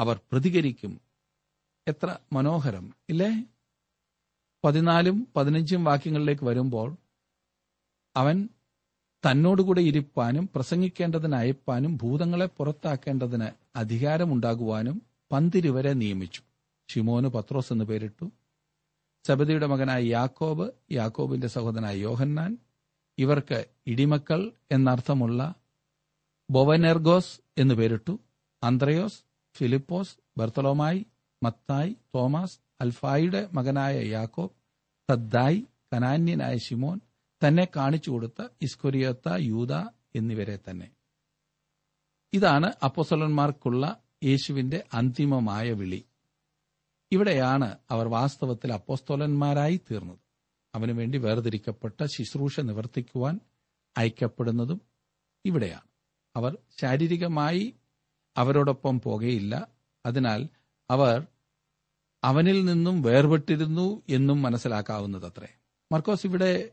അവർ 0.00 0.20
പ്രതികരിക്കും. 0.32 1.00
എത്ര 1.88 2.16
മനോഹരം 2.32 2.94
ഇല്ലേ? 3.08 3.44
പതിനാലും 4.64 5.28
പതിനഞ്ചും 5.36 5.84
വാക്യങ്ങളിലേക്ക് 5.84 6.44
വരുമ്പോൾ 6.44 6.96
അവൻ 8.16 8.48
തന്നോടുകൂടെ 9.30 9.80
ഇരിപ്പാനും 9.80 10.48
പ്രസംഗിക്കേണ്ടതിന് 10.54 11.34
അയപ്പാനും 11.34 11.98
ഭൂതങ്ങളെ 12.02 12.46
പുറത്താക്കേണ്ടതിന് 12.46 13.48
അധികാരമുണ്ടാകുവാനും 13.76 15.02
പന്തിരുവരെ 15.32 15.92
നിയമിച്ചു. 15.92 16.42
ഷിമോന് 16.88 17.26
പത്രോസ് 17.26 17.72
എന്ന് 17.72 17.84
പേരിട്ടു. 17.84 18.30
സബദിയുടെ 19.26 19.66
മകനായ 19.66 20.02
യാക്കോബ് 20.02 20.70
യാക്കോബിന്റെ 20.92 21.46
സഹോദരനായ 21.46 21.96
യോഹന്നാൻ. 21.96 22.58
ഇവർക്ക് 23.18 23.64
ഇടിമക്കൾ 23.86 24.52
എന്നർത്ഥമുള്ള 24.70 25.54
ബൊവനെർഗോസ് 26.50 27.45
എന്ന് 27.58 27.74
പേരിട്ടു. 27.74 28.18
അന്ത്രയോസ് 28.62 29.24
ഫിലിപ്പോസ് 29.56 30.16
ബർത്തലോമായി 30.38 31.06
മത്തായി 31.42 31.96
തോമസ് 32.14 32.58
അൽഫായിയുടെ 32.80 33.48
മകനായ 33.52 34.02
യാക്കോബ് 34.08 34.50
തദ്ദായി 35.12 35.66
കനാന്യനായ 35.92 36.56
ശിമോൻ 36.56 37.00
തന്നെ 37.46 37.68
കാണിച്ചു 37.76 38.10
കൊടുത്ത 38.10 38.46
ഇസ്കൊരിയത്ത 38.62 39.32
യൂത 39.38 39.72
എന്നിവരെ 40.14 40.58
തന്നെ. 40.70 40.90
ഇതാണ് 42.32 42.72
അപ്പോസലന്മാർക്കുള്ള 42.84 44.02
യേശുവിന്റെ 44.24 44.84
അന്തിമമായ 44.94 45.72
വിളി. 45.72 46.04
ഇവിടെയാണ് 47.12 47.78
അവർ 47.90 48.08
വാസ്തവത്തിൽ 48.08 48.72
അപ്പോസ്തോലന്മാരായി 48.72 49.80
തീർന്നത്. 49.90 50.18
അവനു 50.74 50.92
വേണ്ടി 50.92 51.18
വേർതിരിക്കപ്പെട്ട 51.18 52.04
ശുശ്രൂഷ 52.04 52.60
നിവർത്തിക്കുവാൻ 52.60 53.40
അയക്കപ്പെടുന്നതും 53.96 54.80
ഇവിടെയാണ്. 55.44 55.95
അവർ 56.36 56.58
ശാരീരികമായി 56.80 57.74
അവരോടൊപ്പം 58.36 59.00
പോകുകയില്ല 59.00 59.68
അതിനാൽ 60.06 60.48
അവർ 60.90 61.26
അവനിൽ 62.24 62.64
നിന്നും 62.64 63.02
വേർപെട്ടിരുന്നു 63.02 64.02
എന്നും 64.08 64.42
മനസ്സിലാക്കാവുന്നതത്രേ. 64.42 65.48
മർക്കോസ് 65.92 66.26
ഇവിടെ 66.26 66.70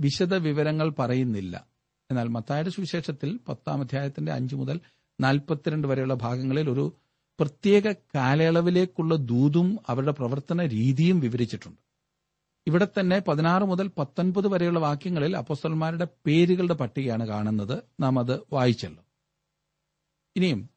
വിശദ 0.00 0.34
വിവരങ്ങൾ 0.34 0.90
പറയുന്നില്ല. 0.90 1.66
എന്നാൽ 2.10 2.28
മത്തായുടെ 2.28 2.70
സുവിശേഷത്തിൽ 2.70 3.40
പത്താം 3.48 3.80
അധ്യായത്തിന്റെ 3.80 4.32
അഞ്ചു 4.32 4.56
മുതൽ 4.56 4.80
നാൽപ്പത്തിരണ്ട് 5.20 5.88
വരെയുള്ള 5.88 6.14
ഭാഗങ്ങളിൽ 6.14 6.70
ഒരു 6.70 6.96
പ്രത്യേക 7.40 7.92
കാലയളവിലേക്കുള്ള 7.92 9.14
ദൂതും 9.14 9.78
അവരുടെ 9.88 10.12
പ്രവർത്തന 10.12 10.66
രീതിയും 10.66 11.20
വിവരിച്ചിട്ടുണ്ട്. 11.20 11.83
ഇവിടെ 12.66 12.88
തന്നെ 13.00 13.18
പതിനാറ് 13.18 13.62
മുതൽ 13.62 13.90
പത്തൊൻപത് 13.98 14.48
വരെയുള്ള 14.48 14.78
വാക്യങ്ങളിൽ 14.78 15.36
അപ്പോസ്തലന്മാരുടെ 15.36 16.08
പേരുകളുടെ 16.26 16.74
പട്ടികയാണ് 16.74 17.26
കാണുന്നത്. 17.26 17.82
നാം 18.00 18.18
അത് 18.18 18.40
വായിച്ചല്ലോ. 18.52 19.04
ഇനിയും 20.36 20.70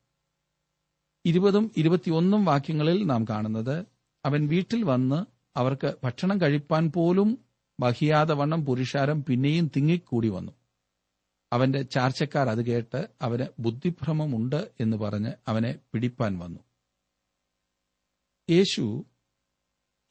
ഇരുപതും 1.26 1.72
ഇരുപത്തിയൊന്നും 1.78 2.46
വാക്യങ്ങളിൽ 2.46 3.06
നാം 3.06 3.26
കാണുന്നത് 3.30 3.86
അവൻ 4.26 4.48
വീട്ടിൽ 4.48 4.84
വന്ന് 4.84 5.26
അവർക്ക് 5.58 5.96
ഭക്ഷണം 6.04 6.42
കഴിപ്പാൻ 6.42 6.92
പോലും 6.92 7.38
വഹിയാതെ 7.80 8.34
വണ്ണം 8.34 8.66
പുരുഷാരം 8.66 9.24
പിന്നെയും 9.24 9.72
തിങ്ങിക്കൂടി 9.76 10.28
വന്നു. 10.28 10.52
അവന്റെ 11.54 11.82
ചാർച്ചക്കാർ 11.82 12.50
അത് 12.50 12.66
കേട്ട് 12.66 13.08
അവന് 13.22 13.46
ബുദ്ധിഭ്രമമുണ്ട് 13.60 14.72
എന്ന് 14.80 14.98
പറഞ്ഞ് 14.98 15.32
അവനെ 15.48 15.80
പിടിപ്പാൻ 15.94 16.40
വന്നു. 16.40 16.60
യേശു 18.50 19.06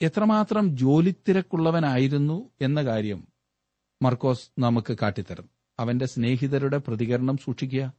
എത്രമാത്രം 0.03 0.77
ജോലിത്തിരക്കുള്ളവനായിരുന്നു 0.77 2.51
എന്ന 2.61 2.83
കാര്യം 2.83 3.29
മർക്കോസ് 4.03 4.51
നമുക്ക് 4.59 4.97
കാട്ടിത്തരും. 5.03 5.51
അവന്റെ 5.79 6.07
സ്നേഹിതരുടെ 6.07 6.77
പ്രതികരണം 6.77 7.37
സൂക്ഷിക്കുക. 7.37 7.93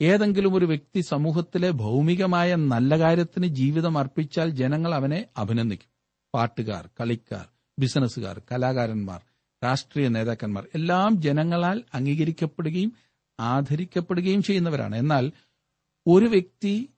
ഏതെങ്കിലും 0.00 0.54
ഒരു 0.54 0.66
വ്യക്തി 0.66 1.00
സമൂഹത്തിലെ 1.00 1.70
ഭൗമികമായ 1.70 2.54
നല്ല 2.54 2.98
കാര്യത്തിന് 2.98 3.46
ജീവിതം 3.46 3.98
അർപ്പിച്ചാൽ 3.98 4.50
ജനങ്ങൾ 4.50 4.94
അവനെ 4.94 5.26
അഭിനന്ദിക്കും. 5.36 5.90
പാട്ടുകാർ 6.34 6.90
കളിക്കാർ 7.00 7.46
ബിസിനസ്സുകാർ 7.78 8.42
കലാകാരന്മാർ 8.52 9.20
രാഷ്ട്രീയ 9.64 10.08
നേതാക്കന്മാർ 10.08 10.66
എല്ലാം 10.74 11.22
ജനങ്ങളാൽ 11.22 11.84
അംഗീകരിക്കപ്പെടുകയും 11.94 12.92
ആദരിക്കപ്പെടുകയും 13.40 14.42
ചെയ്യുന്നവരാണ്. 14.42 14.96
എന്നാൽ 14.96 15.32
ഒരു 16.06 16.24
വ്യക്തി 16.24 16.88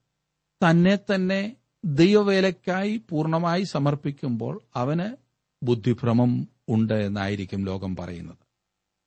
തന്നെ 0.71 0.99
തന്നെ 1.15 1.57
ദൈവവേലയ്ക്കായി 1.85 3.03
പൂർണമായി 3.09 3.63
സമർപ്പിക്കുമ്പോൾ 3.63 4.61
അവന് 4.75 5.17
ബുദ്ധിഭ്രമം 5.65 6.49
ഉണ്ട് 6.69 6.95
എന്നായിരിക്കും 6.95 7.65
ലോകം 7.65 7.97
പറയുന്നത്. 7.97 8.37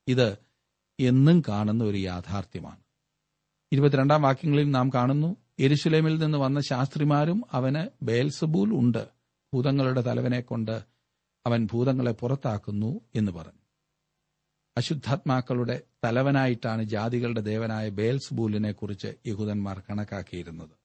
ഇത് 0.07 0.37
എന്നും 0.99 1.43
കാണുന്ന 1.47 1.83
ഒരു 1.83 1.97
യാഥാർത്ഥ്യമാണ്. 1.97 2.79
ഇരുപത്തിരണ്ടാം 3.71 4.21
വാക്യങ്ങളിൽ 4.21 4.71
നാം 4.71 4.89
കാണുന്നു 4.89 5.35
എരുശുലേമിൽ 5.59 6.17
നിന്ന് 6.17 6.37
വന്ന 6.37 6.61
ശാസ്ത്രിമാരും 6.61 7.43
അവന് 7.51 8.05
ബേൽസബൂൽ 8.05 8.73
ഉണ്ട്. 8.73 9.07
ഭൂതങ്ങളുടെ 9.53 10.01
തലവനെ 10.01 10.41
കൊണ്ട് 10.41 10.83
അവൻ 11.47 11.67
ഭൂതങ്ങളെ 11.71 12.11
പുറത്താക്കുന്നു 12.11 13.01
എന്ന് 13.15 13.31
പറഞ്ഞു. 13.31 13.61
അശുദ്ധാത്മാക്കളുടെ 14.77 15.81
തലവനായിട്ടാണ് 16.05 16.83
ജാതികളുടെ 16.83 17.41
ദേവനായ 17.41 17.89
ബേൽസ്ബൂലിനെ 17.89 18.71
കുറിച്ച് 18.71 19.07
യഹൂദന്മാർ 19.27 19.79
കണക്കാക്കിയിരുന്നത്. 19.79 20.82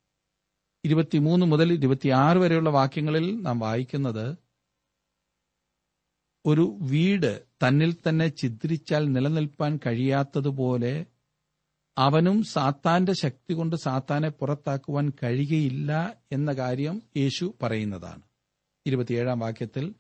ഇരുപത്തിമൂന്ന് 0.85 1.47
മുതൽ 1.47 1.73
ഇരുപത്തിയാറ് 1.73 2.37
വരെയുള്ള 2.37 2.71
വാക്യങ്ങളിൽ 2.71 3.41
നാം 3.41 3.59
വായിക്കുന്നത് 3.59 4.37
ഒരു 6.45 6.79
വീട് 6.81 7.43
തന്നിൽ 7.63 7.95
തന്നെ 8.09 8.29
ചിദ്രിച്ചാൽ 8.29 9.13
നിലനിൽപ്പാൻ 9.13 9.79
കഴിയാത്തതുപോലെ 9.87 11.07
അവനും 11.97 12.43
സാത്താന്റെ 12.43 13.13
ശക്തി 13.13 13.55
കൊണ്ട് 13.55 13.77
സാത്താനെ 13.77 14.29
പുറത്താക്കുവാൻ 14.29 15.13
കഴിയുകയില്ല 15.23 16.17
എന്ന 16.33 16.53
കാര്യം 16.53 17.03
യേശു 17.17 17.55
പറയുന്നതാണ്. 17.63 18.23
ഇരുപത്തിയേഴാം 18.87 19.39
വാക്യത്തിൽ 19.39 19.95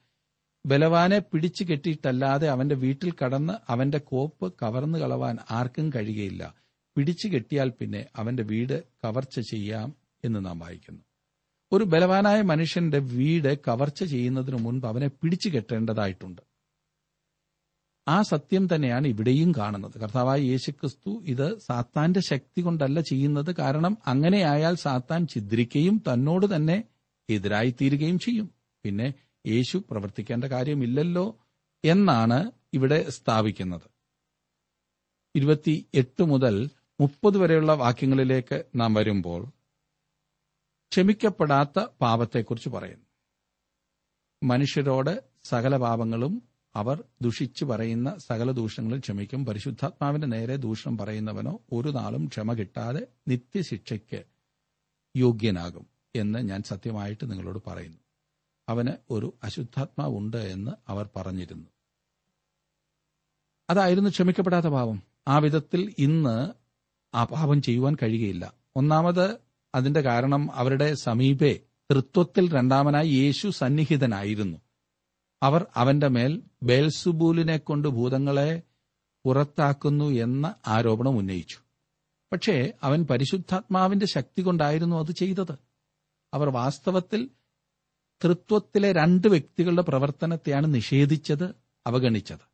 ബലവാനെ 0.67 1.19
പിടിച്ചു 1.19 1.65
കെട്ടിയിട്ടല്ലാതെ 1.65 2.49
അവന്റെ 2.49 2.75
വീട്ടിൽ 2.75 3.13
കടന്ന് 3.13 3.53
അവന്റെ 3.69 3.99
കോപ്പ് 3.99 4.53
കവർന്നു 4.63 4.99
കളവാൻ 4.99 5.37
ആർക്കും 5.51 5.91
കഴിയുകയില്ല. 5.95 6.55
പിടിച്ചു 6.97 7.29
കെട്ടിയാൽ 7.29 7.69
പിന്നെ 7.69 8.07
അവന്റെ 8.17 8.43
വീട് 8.43 8.85
കവർച്ച 9.05 9.41
ചെയ്യാം 9.41 9.98
എന്ന് 10.25 10.45
നാം 10.45 10.59
വായിക്കുന്നു. 10.59 11.01
ഒരു 11.73 11.85
ബലവാനായ 11.85 12.43
മനുഷ്യന്റെ 12.43 12.99
വീട് 12.99 13.59
കവർച്ച 13.59 14.05
ചെയ്യുന്നതിന് 14.05 14.57
മുൻപ് 14.57 14.87
അവനെ 14.87 15.09
പിടിച്ചു 15.09 15.49
കെട്ടേണ്ടതായിട്ടുണ്ട്. 15.49 16.43
ആ 18.09 18.23
സത്യം 18.23 18.69
തന്നെയാണ് 18.75 19.07
ഇവിടെയും 19.07 19.53
കാണുന്നത്. 19.57 19.99
കർത്താവായ 19.99 20.41
യേശുക്രിസ്തു 20.41 21.23
ഇത് 21.25 21.59
സാത്താന്റെ 21.59 22.21
ശക്തി 22.21 22.61
കൊണ്ടല്ല 22.61 23.01
ചെയ്യുന്നത്. 23.01 23.57
കാരണം 23.57 23.99
അങ്ങനെയായാൽ 24.07 24.75
സാത്താൻ 24.75 25.27
ഛിദ്രിക്കുകയും 25.35 26.03
തന്നോട് 26.13 26.57
തന്നെ 26.57 26.85
എതിരായി 27.31 27.71
തീരുകയും 27.71 28.19
ചെയ്യും. 28.19 28.51
പിന്നെ 28.85 29.15
യേശു 29.47 29.85
പ്രവർത്തിക്കേണ്ട 29.91 30.45
കാര്യമില്ലല്ലോ 30.45 31.37
എന്നാണ് 31.85 32.51
ഇവിടെ 32.75 33.11
സ്ഥാപിക്കുന്നത്. 33.11 33.99
ഇരുപത്തി 35.35 35.87
എട്ട് 35.95 36.23
മുതൽ 36.23 36.71
മുപ്പത് 37.01 37.39
വരെയുള്ള 37.39 37.73
വാക്യങ്ങളിലേക്ക് 37.73 38.65
നാം 38.77 38.95
വരുമ്പോൾ 38.95 39.58
ക്ഷമിക്കപ്പെടാത്ത 40.93 41.87
പാപത്തെക്കുറിച്ച് 42.01 42.69
പറയുന്നു. 42.69 43.05
മനുഷ്യരോട് 44.43 45.25
സകല 45.45 45.77
പാപങ്ങളും 45.77 46.43
അവർ 46.75 47.05
ദുഷിച്ചു 47.23 47.65
പറയുന്ന 47.65 48.19
സകല 48.19 48.51
ദൂഷണങ്ങളും 48.51 49.01
ക്ഷമിക്കും. 49.01 49.47
പരിശുദ്ധാത്മാവിന്റെ 49.47 50.27
നേരെ 50.27 50.57
ദൂഷണം 50.57 50.99
പറയുന്നവനോ 50.99 51.61
ഒരു 51.73 51.89
നാളും 51.89 52.27
ക്ഷമ 52.27 52.53
കിട്ടാതെ 52.53 53.07
നിത്യശിക്ഷയ്ക്ക് 53.29 54.25
യോഗ്യനാകും 55.17 55.87
എന്ന് 56.15 56.39
ഞാൻ 56.39 56.63
സത്യമായിട്ട് 56.63 57.31
നിങ്ങളോട് 57.31 57.59
പറയുന്നു. 57.67 57.99
അവന് 58.69 58.93
ഒരു 59.11 59.35
അശുദ്ധാത്മാവുണ്ട് 59.43 60.37
എന്ന് 60.37 60.71
അവർ 60.89 61.09
പറഞ്ഞിരുന്നു. 61.17 61.69
അതായിരുന്നു 63.71 64.11
ക്ഷമിക്കപ്പെടാത്ത 64.11 64.67
പാപം. 64.67 65.03
ആ 65.29 65.39
വിധത്തിൽ 65.39 65.95
ഇന്ന് 65.99 66.53
ആ 67.17 67.25
പാപം 67.25 67.63
ചെയ്യുവാൻ 67.63 67.97
കഴിയുകയില്ല. 68.03 68.55
ഒന്നാമത് 68.77 69.48
അതിന്റെ 69.79 70.01
കാരണം 70.01 70.53
അവരുടെ 70.53 70.95
സമീപേ 70.95 71.61
തൃത്വത്തിൽ 71.91 72.55
രണ്ടാമനായി 72.55 73.09
യേശു 73.09 73.49
സന്നിഹിതനായിരുന്നു. 73.49 74.59
അവർ 75.43 75.67
അവന്റെ 75.77 76.09
മേൽ 76.09 76.43
ബേൽസുബൂലിനെ 76.63 77.57
കൊണ്ട് 77.57 77.89
ഭൂതങ്ങളെ 77.89 78.63
പുറത്താക്കുന്നു 79.25 80.05
എന്ന 80.05 80.55
ആരോപണം 80.67 81.19
ഉന്നയിച്ചു. 81.19 81.59
പക്ഷേ 82.33 82.73
അവൻ 82.83 83.07
പരിശുദ്ധാത്മാവിന്റെ 83.11 84.07
ശക്തി 84.07 84.43
കൊണ്ടായിരുന്നു 84.43 84.97
അത് 84.97 85.13
ചെയ്തത്. 85.13 85.59
അവർ 86.35 86.49
വാസ്തവത്തിൽ 86.49 87.31
തൃത്വത്തിലെ 88.25 88.93
രണ്ട് 88.93 89.29
വ്യക്തികളുടെ 89.29 89.83
പ്രവർത്തനത്തെയാണ് 89.83 90.75
നിഷേധിച്ചത് 90.75 91.55
അവഗണിച്ചത്. 91.87 92.49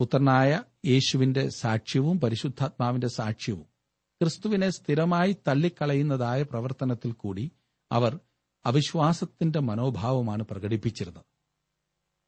പുത്രനായ 0.00 0.62
യേശുവിന്റെ 0.86 1.48
സാക്ഷ്യവും 1.48 2.20
പരിശുദ്ധാത്മാവിന്റെ 2.20 3.08
സാക്ഷ്യവും. 3.08 3.75
ക്രിസ്തുവിനെ 4.20 4.70
സ്ഥിരമായി 4.70 5.36
തള്ളിക്കളയുന്നതായ 5.48 6.42
പ്രവർത്തനത്തിൽ 6.42 7.12
കൂടി 7.12 7.50
അവർ 7.92 8.20
അവിശ്വാസത്തിന്റെ 8.64 9.60
മനോഭാവമാണ് 9.60 10.42
പ്രകടിപ്പിച്ചിരുന്നത്. 10.42 11.24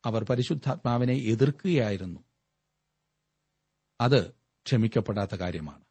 അവർ 0.04 0.24
പരിശുദ്ധാത്മാവിനെ 0.24 1.12
എതിർക്കുകയായിരുന്നു. 1.12 2.20
അത് 4.00 4.30
ക്ഷമിക്കപ്പെടാത്ത 4.66 5.34
കാര്യമാണ്. 5.34 5.84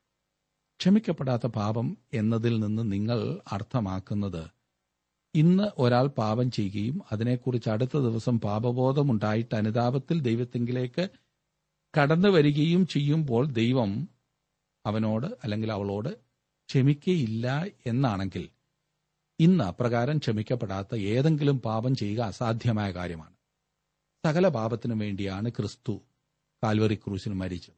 ക്ഷമിക്കപ്പെടാത്ത 0.79 1.47
പാപം 1.47 1.97
എന്നതിൽ 2.13 2.59
നിന്ന് 2.59 2.91
നിങ്ങൾ 2.91 3.39
അർത്ഥമാക്കുന്നത് 3.51 4.43
ഇന്ന് 5.35 5.63
ഒരാൾ 5.77 6.07
പാപം 6.07 6.51
ചെയ്യുകയും 6.51 7.01
അതിനെക്കുറിച്ച് 7.11 7.69
അടുത്ത 7.69 7.97
ദിവസം 7.97 8.39
പാപബോധമുണ്ടായിട്ട് 8.39 9.55
അനുതാപത്തിൽ 9.55 10.21
ദൈവത്തെങ്കിലേക്ക് 10.21 11.09
കടന്നു 11.93 12.29
വരികയും 12.29 12.87
ചെയ്യുമ്പോൾ 12.87 13.45
ദൈവം 13.51 13.91
അവനോട് 14.87 15.27
അല്ലെങ്കിൽ 15.43 15.71
അവളോട് 15.71 16.11
ക്ഷമിക്കയില്ല 16.69 17.47
എന്നാണെങ്കിൽ 17.85 18.45
ഇന്ന് 19.39 19.63
അപ്രകാരം 19.63 20.17
ക്ഷമിക്കപ്പെടാത്ത 20.17 20.95
ഏതെങ്കിലും 21.13 21.57
പാപം 21.59 21.95
ചെയ്യുക 21.95 22.21
അസാധ്യമായ 22.21 22.91
കാര്യമാണ്. 22.91 23.35
സകല 24.23 24.47
പാപത്തിനും 24.47 24.99
വേണ്ടിയാണ് 24.99 25.49
ക്രിസ്തു 25.49 25.93
കാൽവറി 26.63 26.95
ക്രൂശിൽ 26.95 27.33
മരിച്ചത്. 27.33 27.77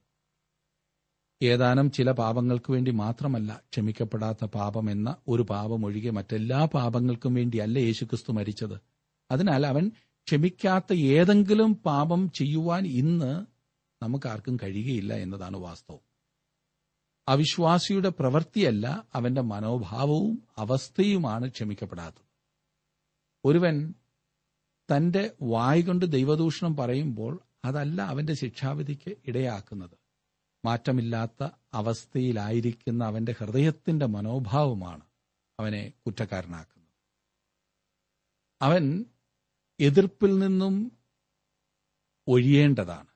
ഏതാനും 1.41 1.91
ചില 1.91 2.11
പാപങ്ങൾക്ക് 2.11 2.71
വേണ്ടി 2.71 2.91
മാത്രമല്ല 2.91 3.61
ക്ഷമിക്കപ്പെടാത്ത 3.71 4.45
പാപം 4.45 4.91
എന്ന 4.91 5.09
ഒരു 5.27 5.43
പാപം 5.49 5.85
ഒഴികെ 5.85 6.09
മറ്റെല്ലാ 6.09 6.61
പാപങ്ങൾക്കും 6.73 7.33
വേണ്ടിയല്ല 7.33 7.77
യേശുക്രിസ്തു 7.79 8.31
മരിച്ചത്. 8.31 8.77
അതിനാൽ 9.29 9.65
അവൻ 9.67 9.85
ക്ഷമിക്കാത്ത 10.27 10.93
ഏതെങ്കിലും 10.93 11.71
പാപം 11.85 12.31
ചെയ്യുവാൻ 12.31 12.83
ഇന്ന് 13.01 13.31
നമുക്കാർക്കും 14.01 14.55
കഴിയുകയില്ല 14.63 15.13
എന്നതാണ് 15.13 15.57
വാസ്തവം. 15.57 16.03
അവിശ്വാസിയുടെ 17.29 18.09
പ്രവൃത്തിയല്ല 18.09 19.07
അവന്റെ 19.13 19.41
മനോഭാവവും 19.41 20.47
അവസ്ഥയുമാണ് 20.57 21.49
ക്ഷമിക്കപ്പെടാത്തത്. 21.49 22.29
ഒരുവൻ 23.45 23.93
തന്റെ 24.65 25.31
വായ് 25.41 25.83
കൊണ്ട് 25.83 26.05
ദൈവദൂഷണം 26.05 26.75
പറയുമ്പോൾ 26.75 27.39
അതല്ല 27.65 28.01
അവന്റെ 28.01 28.33
ശിക്ഷാവിധിക്ക് 28.33 29.17
ഇടയാക്കുന്നത്. 29.25 29.97
മാറ്റമില്ലാത്ത 30.65 31.49
അവസ്ഥയിലായിരിക്കുന്ന 31.73 33.03
അവന്റെ 33.03 33.35
ഹൃദയത്തിന്റെ 33.39 34.05
മനോഭാവമാണ് 34.05 35.01
അവനെ 35.59 35.93
കുറ്റക്കാരനാക്കുന്നത്. 36.05 36.93
അവൻ 38.61 39.05
എതിർപ്പിൽ 39.79 40.39
നിന്നും 40.39 40.91
ഒഴിയേണ്ടതാണ്. 42.27 43.07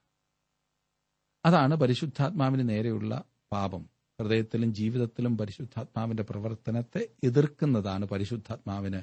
അതാണ് 1.46 1.76
പരിശുദ്ധാത്മാവിന് 1.76 2.70
നേരെയുള്ള 2.70 3.24
പാപം. 3.52 3.93
ഹൃദയത്തിലും 4.22 4.74
ജീവിതത്തിലും 4.74 5.38
പരിശുദ്ധാത്മാവിന്റെ 5.38 6.24
പ്രവർത്തനത്തെ 6.24 7.08
എതിർക്കുന്നതാണ് 7.24 8.06
പരിശുദ്ധാത്മാവിന് 8.06 9.02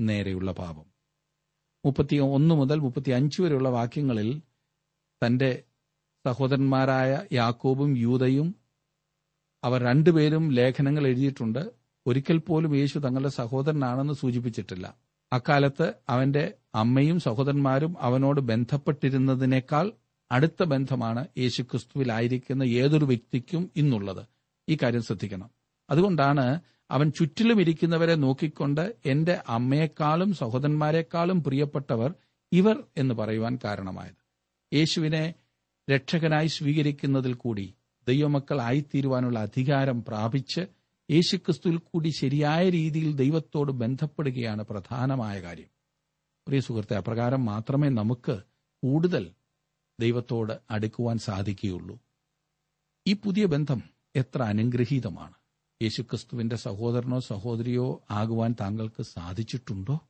നേരെയുള്ള 0.00 0.52
പാപം. 0.52 0.84
മുപ്പത്തി 1.84 2.16
ഒന്ന് 2.16 2.54
മുതൽ 2.54 2.78
മുപ്പത്തി 2.78 3.10
അഞ്ച് 3.10 3.42
വരെയുള്ള 3.42 3.68
വാക്യങ്ങളിൽ 3.68 4.42
തന്റെ 5.26 5.62
സഹോദരന്മാരായ 6.26 7.26
യാക്കോബും 7.32 7.98
യൂതയും 7.98 8.54
അവർ 9.64 9.82
രണ്ടുപേരും 9.82 10.52
ലേഖനങ്ങൾ 10.52 11.06
എഴുതിയിട്ടുണ്ട്. 11.06 11.70
ഒരിക്കൽ 12.06 12.38
പോലും 12.38 12.76
യേശു 12.76 12.98
തങ്ങളുടെ 12.98 13.28
സഹോദരനാണെന്ന് 13.28 14.14
സൂചിപ്പിച്ചിട്ടില്ല. 14.14 14.96
അക്കാലത്ത് 15.32 15.94
അവന്റെ 16.08 16.54
അമ്മയും 16.74 17.20
സഹോദരന്മാരും 17.20 17.96
അവനോട് 18.00 18.40
ബന്ധപ്പെട്ടിരുന്നതിനേക്കാൾ 18.40 19.92
അടുത്ത 20.32 20.62
ബന്ധമാണ് 20.62 21.26
യേശുക്രിസ്തുവിലായിരിക്കുന്ന 21.38 22.62
ഏതൊരു 22.62 23.04
വ്യക്തിക്കും 23.04 23.70
ഇന്നുള്ളത്. 23.76 24.35
ഈ 24.68 24.78
കാര്യം 24.82 25.02
ശ്രദ്ധിക്കണം. 25.02 25.50
അതുകൊണ്ടാണ് 25.90 26.60
അവൻ 26.90 27.10
ചുറ്റിലും 27.10 27.60
ഇരിക്കുന്നവരെ 27.60 28.14
നോക്കിക്കൊണ്ട് 28.14 28.96
എന്റെ 29.06 29.42
അമ്മയെക്കാളും 29.48 30.34
സഹോദരന്മാരെക്കാളും 30.34 31.42
പ്രിയപ്പെട്ടവർ 31.42 32.14
ഇവർ 32.52 32.84
എന്ന് 32.96 33.14
പറയുവാൻ 33.14 33.58
കാരണമായത്. 33.64 34.26
യേശുവിനെ 34.72 35.34
രക്ഷകനായി 35.90 36.46
സ്വീകരിക്കുന്നതിൽ 36.46 37.34
കൂടി 37.34 37.74
ദൈവമക്കൾ 38.08 38.60
ആയിത്തീരുവാനുള്ള 38.60 39.38
അധികാരം 39.38 40.04
പ്രാപിച്ച് 40.04 40.60
യേശുക്രിസ്തുവിൽ 41.10 41.76
കൂടി 41.76 42.08
ശരിയായ 42.08 42.68
രീതിയിൽ 42.68 43.14
ദൈവത്തോട് 43.14 43.72
ബന്ധപ്പെടുകയാണ് 43.72 44.62
പ്രധാനമായ 44.62 45.42
കാര്യം. 45.42 45.68
പ്രിയ 46.46 46.60
സുഹൃത്തെ 46.60 46.96
അപ്രകാരം 46.96 47.44
മാത്രമേ 47.44 47.88
നമുക്ക് 47.88 48.38
കൂടുതൽ 48.82 49.30
ദൈവത്തോട് 50.00 50.52
അടുക്കുവാൻ 50.70 51.18
സാധിക്കുകയുള്ളൂ. 51.18 51.98
ഈ 53.06 53.12
പുതിയ 53.12 53.46
ബന്ധം 53.46 53.95
എത്ര 54.16 54.42
അനുഗ്രഹീതമാണ്. 54.42 55.34
യേശുക്രിസ്തുവിന്റെ 55.82 56.56
സഹോദരനോ 56.56 57.20
സഹോദരിയോ 57.20 58.02
ആകുവാൻ 58.10 58.54
താങ്കൾക്ക് 58.60 59.02
സാധിച്ചിട്ടുണ്ടോ? 59.02 60.08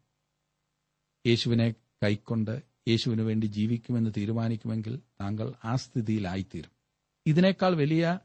യേശുവിനെ 1.26 1.74
കൈക്കൊണ്ട് 2.04 2.62
യേശുവിനു 2.88 3.22
വേണ്ടി 3.22 3.46
ജീവിക്കുമെന്ന് 3.46 4.10
തീരുമാനിക്കുമെങ്കിൽ 4.16 5.00
താങ്കൾ 5.20 5.52
ആ 5.64 5.76
സ്ഥിതിയിലായിത്തീരും. 5.76 6.70
ഇതിനേക്കാൾ 7.26 7.76
വലിയ 7.76 8.18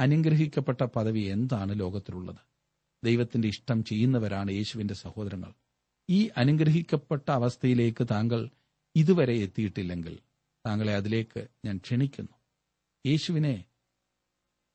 അനുഗ്രഹിക്കപ്പെട്ട 0.00 0.82
പദവി 0.82 1.20
എന്താണ് 1.20 1.80
ലോകത്തിലുള്ളത്? 1.80 2.36
ദൈവത്തിന്റെ 3.04 3.48
ഇഷ്ടം 3.48 3.84
ചെയ്യുന്നവരാണ് 3.84 4.50
യേശുവിന്റെ 4.50 4.94
സഹോദരങ്ങൾ. 4.94 5.52
ഈ 6.10 6.30
അനുഗ്രഹിക്കപ്പെട്ട 6.36 7.30
അവസ്ഥയിലേക്ക് 7.30 8.06
താങ്കൾ 8.10 8.50
ഇതുവരെ 8.96 9.34
എത്തിയിട്ടില്ലെങ്കിൽ 9.34 10.18
താങ്കളെ 10.66 10.94
അതിലേക്ക് 10.94 11.48
ഞാൻ 11.64 11.76
ക്ഷണിക്കുന്നു. 11.76 12.32
യേശുവിനെ 13.06 13.64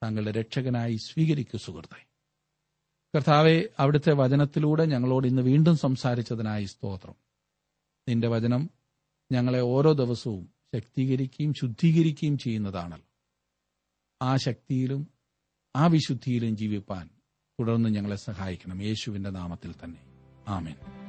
താങ്കളുടെ 0.04 0.32
രക്ഷകനായി 0.32 0.96
സ്വീകരിക്കൂ 0.96 1.58
സുഹൃത്തെ. 1.58 2.06
കർത്താവെ 3.16 3.70
അവിടുത്തെ 3.80 4.14
വചനത്തിലൂടെ 4.14 4.86
ഞങ്ങളോട് 4.86 5.28
ഇന്ന് 5.28 5.42
വീണ്ടും 5.42 5.78
സംസാരിച്ചതിനായി 5.78 6.66
സ്തോത്രം. 6.66 7.16
നിന്റെ 8.10 8.28
വചനം 8.28 8.70
ഞങ്ങളെ 9.32 9.60
ഓരോ 9.60 9.94
ദിവസവും 9.94 10.50
ശക്തീകരിക്കുകയും 10.76 11.54
ശുദ്ധീകരിക്കുകയും 11.54 12.38
ചെയ്യുന്നതാണല്ലോ. 12.38 13.08
ആ 14.22 14.36
ശക്തിയിലും 14.36 15.08
ആ 15.76 15.88
വിശുദ്ധിയിലും 15.88 16.58
ജീവിപ്പാൻ 16.58 17.10
തുടർന്ന് 17.60 17.90
ഞങ്ങളെ 17.90 18.16
സഹായിക്കണം. 18.16 18.84
യേശുവിന്റെ 18.84 19.30
നാമത്തിൽ 19.30 19.74
തന്നെ. 19.84 20.02
ആമേൻ. 20.48 21.09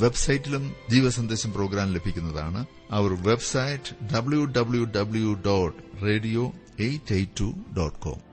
വെബ്സൈറ്റിലും 0.00 0.72
ജീവസന്ദേശം 0.90 1.52
പ്രോഗ്രാം 1.52 1.92
ലഭിക്കുന്നതാണ്. 1.92 2.66
Our 2.90 3.22
website 3.22 4.12
W 4.14 4.44
W 4.44 4.84
W 4.84 5.34
dot 5.34 6.04
radio 6.04 6.52
eight 6.80 7.14
eight 7.14 7.40
two 7.40 7.54
dot 7.76 7.98
com 7.98 8.31